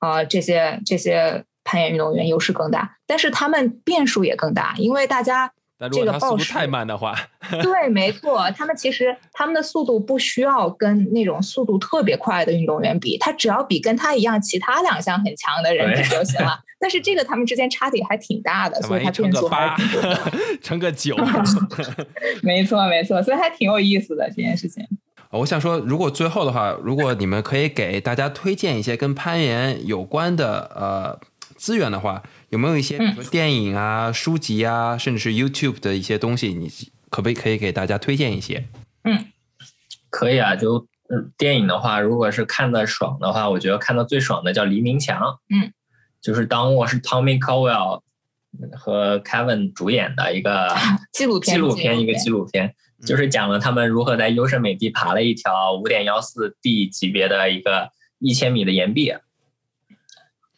[0.00, 5.52] 呃这些这些攀岩运动员优势更大，但是他们变数也更大，因为大家。
[5.88, 7.14] 这个速度太慢的话
[7.62, 16.60] 对，没错，他们其实他们的速度不需要跟那种速度特别快的运动员比，他只要比跟他一样其他两项很强的人比就行了。
[16.78, 20.16] 但是这个他们之间差距还挺大的，所以他变数还挺多。
[20.60, 21.16] 乘个九，
[22.42, 24.84] 没错没错，所以还挺有意思的这件事情。
[25.30, 31.18] 我想说，如果最后的话，如果你们可以给大家推荐一些跟攀岩有关的呃
[31.62, 32.22] 资源的话。
[32.50, 36.68] 有没有一些比如电影啊、书籍啊，甚至是 YouTube 的一些东西，你
[37.08, 38.68] 可不可以可以给大家推荐一些？
[39.04, 39.24] 嗯，
[40.10, 40.54] 可以啊。
[40.54, 40.86] 就
[41.38, 45.18] 电影的话，如果是看的爽的话，我觉得看的最爽的叫《黎明墙》。
[45.48, 45.72] 嗯，
[46.20, 48.02] 就是当我是 Tommy Cowell
[48.76, 50.76] 和 Kevin 主演的一个
[51.14, 52.74] 纪录片，纪录片一个纪录片，
[53.06, 57.88] 就是讲了他们如何在优胜美地爬了一条五点幺四 D 级别的一个
[58.18, 59.14] 一千米的岩壁。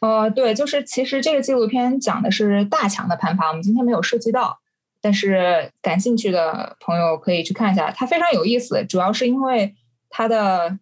[0.05, 4.59] 呃，对，就是其实这个纪录片讲的是大强的攀爬，我们今天没有涉及到，
[5.01, 9.73] 但是感兴趣的朋友可以去看一下，它非常有意思，主要是因为
[10.11, 10.77] 它的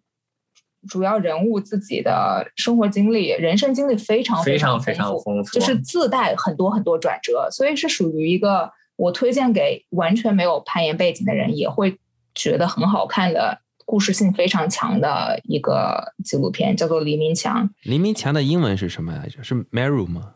[0.89, 11.97] 主要人物自己的生活经历、人生经历非常非常非常丰富，就是自带很多很多转折，所以是属于一个我推荐给完全没有攀岩背景的人也会
[12.35, 13.62] 觉得很好看的。
[13.85, 17.67] 故事性非常强的一个纪录片，叫做《黎明墙》。
[17.83, 19.43] 黎明墙的英文是什么来着？
[19.43, 20.35] 是 Meru 吗？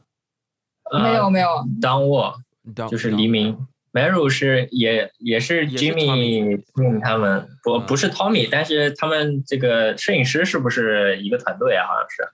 [1.04, 1.48] 没有没有
[1.82, 2.36] ，Down Wall，
[2.90, 3.58] 就是黎明。
[3.94, 6.62] Meru 是也也是 Jimmy
[7.02, 11.88] 他们，不不是 Tommy，但是他们这个摄影师是不是一个团队啊？
[11.88, 12.30] 好像是。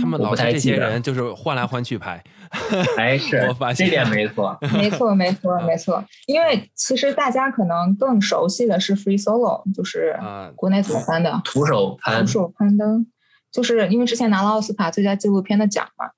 [0.00, 2.22] 他们老是这些人就是换来换去拍。
[2.96, 6.04] 哎，是，我发现这点 没错，没错，没错，没错。
[6.26, 10.18] 因为其实大家可能更熟悉的是 Free Solo，就是
[10.54, 13.06] 国内土翻的徒手攀，徒手攀登，
[13.50, 16.10] 就是因为之前拿了奥斯卡最佳纪录片的奖嘛。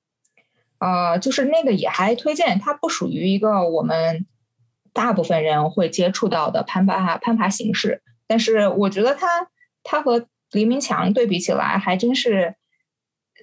[0.79, 4.25] 呃，就是那个也还推荐，它不属于一个我们
[4.93, 9.27] 大部分人会接触到的攀爬攀爬形式，但是我觉得它
[9.83, 12.55] 它和黎明墙对比起来，还真是，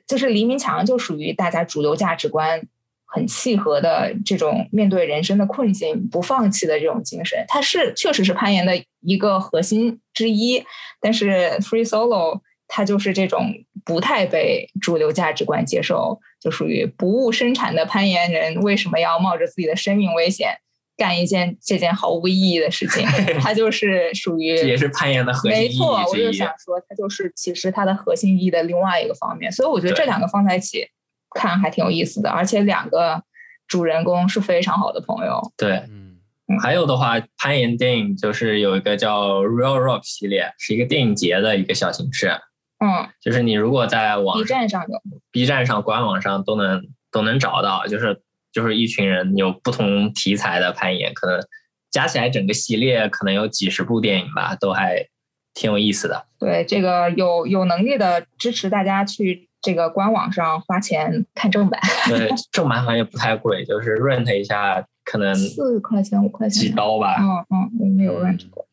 [0.07, 2.67] 就是黎明墙就属于大家主流价值观。
[3.09, 10.63] 很契合的这种面对人生的困境不放弃的这种精神，它是确实是攀岩的一个核心之一。
[11.01, 13.55] 但是 free solo 它就是这种
[13.85, 20.59] 不太被主流价值观接受，就属于不务生产的攀岩人为什么要冒着自己的生命危险
[20.97, 23.07] 干一件这件毫无意义的事情？
[23.41, 29.51] 它就是属于也是攀岩的核心没错，我就想说，它就是其实它的核心意义的另外一个方面。
[29.53, 30.89] 所以我觉得这两个放在一起。
[31.35, 33.23] 看还挺有意思的，而且两个
[33.69, 35.53] 主人公是非常好的朋友。
[35.55, 36.17] 对，嗯，
[36.63, 42.29] 还有的话，攀岩电影就是有一个叫 Real Rock 系列，是一个电影节的一个小形式。
[42.79, 44.99] 嗯，就是你如果在网 B 站上有
[45.31, 48.23] ，B 站上官网上都能都能找到，就是
[48.57, 51.39] 就是一群人有不同题材的攀岩，可能
[51.91, 55.07] 加起来整个系列可能有几十部电影吧，都还
[55.53, 56.25] 挺有意思的。
[56.39, 59.47] 对，这个有有能力的支持大家去。
[59.63, 67.17] 这个官网上花钱看正版， 对正版好像也不太贵，就是 rent 一下可能四块钱五块钱几刀吧。
[67.19, 68.65] 嗯嗯，我没有 rent 过。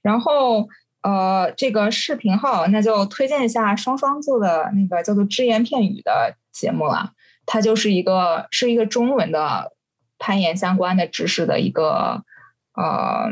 [0.00, 0.68] 然后
[1.02, 7.12] 呃，这个视频号那就推荐一下双双做的那个叫做只言片语的节目了。
[7.46, 9.72] 它就是一个是一个中文的
[10.18, 12.24] 攀岩相关的知识的一个
[12.74, 13.30] 呃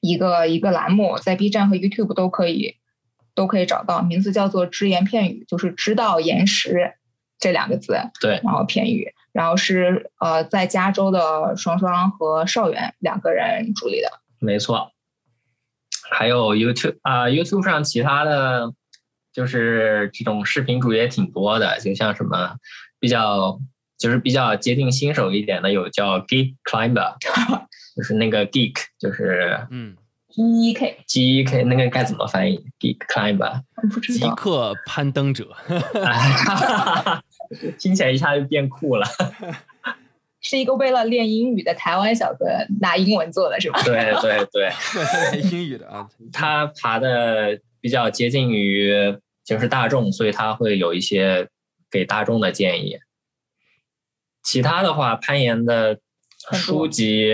[0.00, 2.76] 一个一个栏目，在 B 站和 YouTube 都可以。
[3.36, 6.94] 都可以找到，名字叫做“只言片语”，就是知道岩石
[7.38, 7.94] 这两个字。
[8.18, 14.08] 对，然后片语，然后是呃，在加州的双双和邵元两个人主理的。
[14.38, 14.90] 没错，
[16.10, 18.72] 还有 YouTube 啊，YouTube 上其他的，
[19.36, 22.56] 就是这种视频主也挺多的，就像什么
[22.98, 23.60] 比较
[23.98, 27.16] 就是比较接近新手一点的，有叫 Geek Climber，
[27.94, 29.94] 就是那个 Geek，就是嗯。
[30.28, 34.28] G E K G E K 那个该怎么翻译？Geek Climber，不知道。
[34.28, 35.48] 极客攀登者
[37.78, 39.06] 听起来一下就变酷了。
[40.42, 42.46] 是一个为了练英语的台湾小哥
[42.80, 43.80] 拿英文做的，是吧？
[43.82, 46.06] 对对对，英语的啊。
[46.30, 48.92] 他爬的比较接近于
[49.46, 51.48] 就是大众，所以他会有一些
[51.90, 52.98] 给大众的建议。
[54.42, 55.98] 其他的话，攀岩的
[56.52, 57.32] 书籍。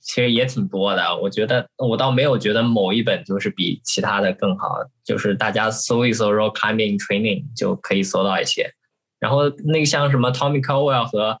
[0.00, 8.72] 其实也挺多的，我觉得我倒没有觉得某一本就是比其他的更好，就是大家搜一搜 rock climbing training 就可以搜到一些。
[9.18, 11.38] 然后那个像什么 Tommy Caldwell 和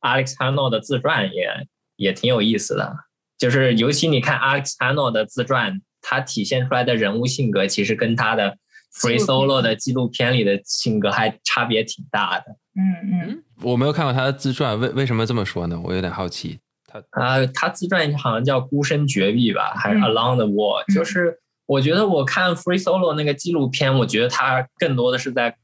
[0.00, 1.48] Alex Honnold 的自传也
[1.94, 2.92] 也挺有意思的，
[3.38, 8.58] 就是尤其你看 Alex Honnold 的自传，他体现出来的人物性格其实跟他的
[8.94, 12.56] Free Solo 的纪录片里的性格还差别挺大的。
[12.74, 15.80] 嗯嗯，我没有看过他的自传，为为什么这么说呢？
[15.84, 16.58] 我有点好奇。
[16.86, 20.84] 他啊，他自传好像叫《孤身绝壁》吧，还是《Along the Wall》？
[20.94, 25.54] 就是我觉得我看 Free Solo 那个纪录片，我觉得他更多的是在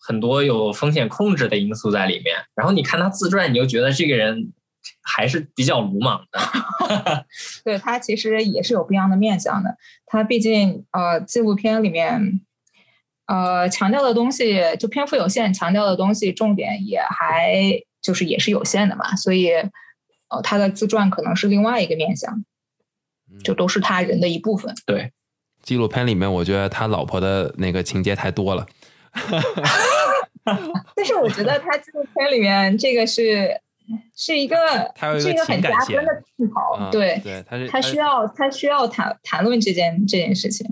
[0.00, 2.34] 很多有风险控制的因素在里面。
[2.56, 4.52] 然后你看他自传，你就觉得这个人
[5.02, 7.26] 还是比较鲁莽的。
[7.64, 9.76] 对他其实也是有不一样的面相的。
[10.06, 12.40] 他毕竟呃，纪录片里面
[13.26, 19.52] 呃强调的东西就篇幅有限，强调的东西重点也还就是也是有限的嘛，所以。
[20.32, 22.42] 呃，他的自传可能是另外一个面向，
[23.44, 24.74] 就都是他人的一部分。
[24.86, 25.12] 对，
[25.60, 28.66] 纪录片里面，我觉得他老婆的那个情节太多了。
[30.96, 33.60] 但是我觉得他纪录片里面这个是
[34.16, 34.56] 是一个，
[35.20, 36.90] 是一个 很加分的镜头。
[36.90, 40.66] 对，对，他是他需要他需要谈谈论这件这件事情。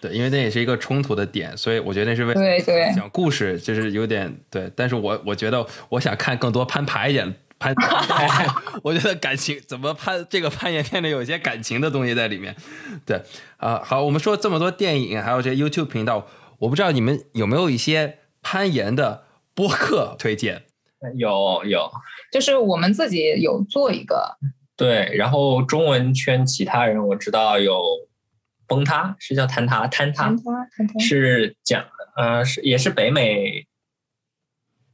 [0.00, 4.70] 对，因为那也是一个冲突的点，所以我觉得那是为对对讲故事，就是有点对。
[4.74, 7.34] 但是我我觉得我想看更多攀爬一点。
[7.62, 7.74] 攀，
[8.82, 12.56] 我觉得感情怎么攀这个攀岩片里有一些感情的东西在里面，
[13.04, 13.20] 对
[13.58, 16.26] 啊，好，我们说这么多电影，还有这 YouTube 频道，
[16.60, 19.24] 我不知道你们有没有一些攀岩的
[19.54, 20.62] 播客推荐？
[21.18, 21.90] 有有，
[22.32, 24.38] 就是我们自己有做一个，
[24.74, 27.78] 对，然后中文圈其他人我知道有
[28.70, 30.32] 崩塌，是叫坍塌坍塌，
[31.00, 31.84] 是讲
[32.16, 33.66] 呃是也是北美，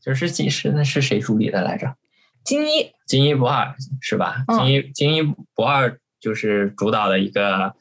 [0.01, 1.95] 就是几是那是谁主理的来着？
[2.43, 4.45] 金一，金一不二是吧？
[4.49, 5.23] 金一，金一
[5.55, 7.75] 不二就是主导的一个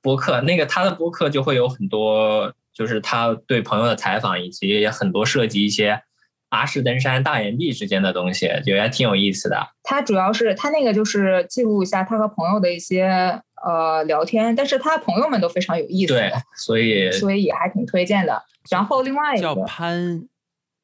[0.00, 0.40] 播客。
[0.40, 6.02] 那个他的播客就会有很多就是他对朋友的采访，以及很多涉及一些
[6.48, 9.68] 阿式登山大岩壁之间的东西，觉得还挺有意思的。
[9.82, 18.42] 他主要是他那个就是记录一下他和朋友的一些呃聊天，但是他朋友们都非常有意思，对，所以所以也还挺推荐的。
[18.70, 20.28] 然后另外一个叫潘，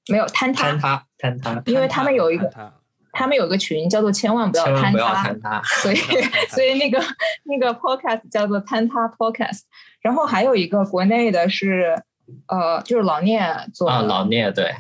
[0.09, 2.73] 没有坍塌，坍塌，坍塌，因为他们有一个。
[3.11, 5.97] 他们有个群叫做“千万不要坍塌”，所以
[6.51, 7.03] 所以那个
[7.45, 9.63] 那个 podcast 叫做“坍塌 podcast”。
[10.01, 12.01] 然后还有一个国内的是，
[12.47, 13.43] 呃，就是老聂
[13.75, 14.73] 做啊，老聂对，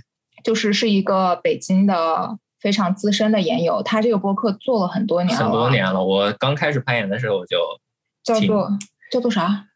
[0.44, 6.00] 就是是一个北京的非常资深的研友，他这个播客做了很多年了，很多年了。
[6.04, 7.58] 我刚开始攀岩的时候我就
[8.34, 8.70] 叫做
[9.10, 9.66] 叫做啥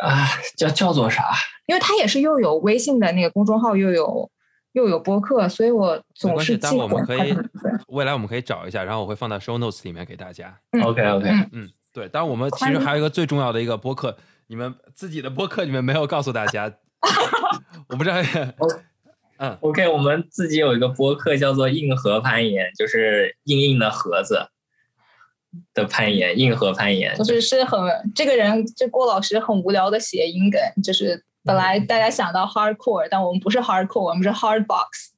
[0.00, 0.26] 啊？
[0.56, 1.22] 叫叫做啥？
[1.66, 4.30] 因为他也是又有微信的那个公众号，又有。
[4.72, 7.34] 又有播客，所以我总是记我们可以
[7.88, 10.54] 未来我们可以找一下，然后我会放到 show notes 里面给大家。
[10.84, 12.06] OK OK，嗯，对。
[12.10, 14.14] 当然，我们其实还有一个最重要的一个播客，
[14.48, 16.70] 你们自己的播客你们没有告诉大家，
[17.88, 18.16] 我不知道。
[19.38, 24.46] 嗯，OK，我们自己有一个播客叫做“硬核攀岩”，就是硬硬的盒子
[25.74, 27.16] 的攀岩，硬核攀岩。
[27.18, 27.80] 就是是很
[28.14, 31.24] 这个人，这郭老师很无聊的谐音梗，就是。
[31.46, 35.12] 本来大家想到 hardcore，但我们不是 hardcore，我们是 hard box。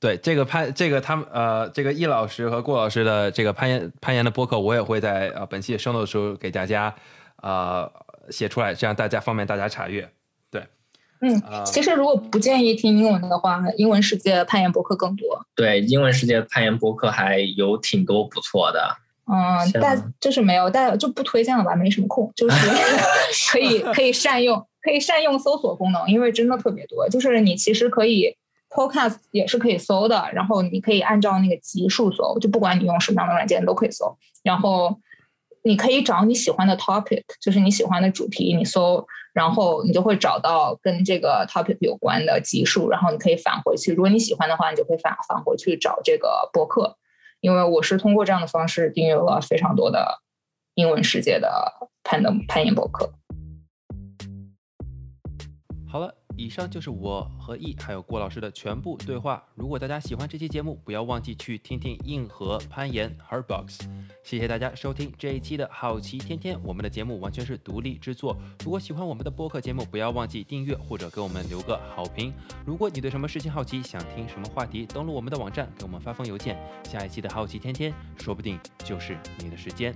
[0.00, 6.92] 对，这个攀这个他们呃，这个易老师和郭老师的这个攀岩攀岩的播客，我也会在呃本期的 show notes 时候给大家
[7.40, 7.88] 呃
[8.30, 10.10] 写出来，这样大家方便大家查阅。
[10.50, 10.66] 对，
[11.20, 15.46] 嗯，其实如果不建议听英文的话，英文世界攀岩播客更多。
[15.54, 18.96] 对，英文世界攀岩播客还有挺多不错的。
[19.30, 22.56] 嗯，但就是没有，但就不推荐了吧，没什么空，就是
[23.52, 24.66] 可以可以善用。
[24.80, 27.06] 可以善用搜索功能，因为真的特别多。
[27.08, 28.34] 就是你其实可以
[28.70, 34.16] Podcast 也是可以搜的，然后你可以按照那个级数搜，就不管你用什么样的软件都可以搜。
[34.42, 34.98] 然后
[35.62, 43.92] 你可以找你喜欢的 topic，就是你喜欢的主题，你搜，然后你就会找到跟这个 topic 有关的级数，然后你可以返回去。
[43.92, 46.96] 如果你喜欢的话，你就可以返返回去找这个博客。
[47.40, 50.20] 因为我是通过这样的方式订阅了非常多的
[50.74, 53.12] 英文世界的攀登攀岩博客。
[56.38, 59.42] 以上就是我和 E 还有郭老师的全部对话。
[59.56, 63.80] 如果大家喜欢这期节目，不要忘记去听听硬核攀岩 Hardbox。
[64.22, 68.38] 谢谢大家收听这一期的好奇天天，我们的节目完全是独立制作。
[68.64, 72.32] 如果喜欢我们的播客节目，不要忘记订阅或者给我们留个好评。
[72.64, 76.56] 如果你对什么事情好奇，想听什么话题，登录我们的网站给我们发封邮件。
[76.84, 79.92] 下一期的好奇天天，说不定就是你的时间。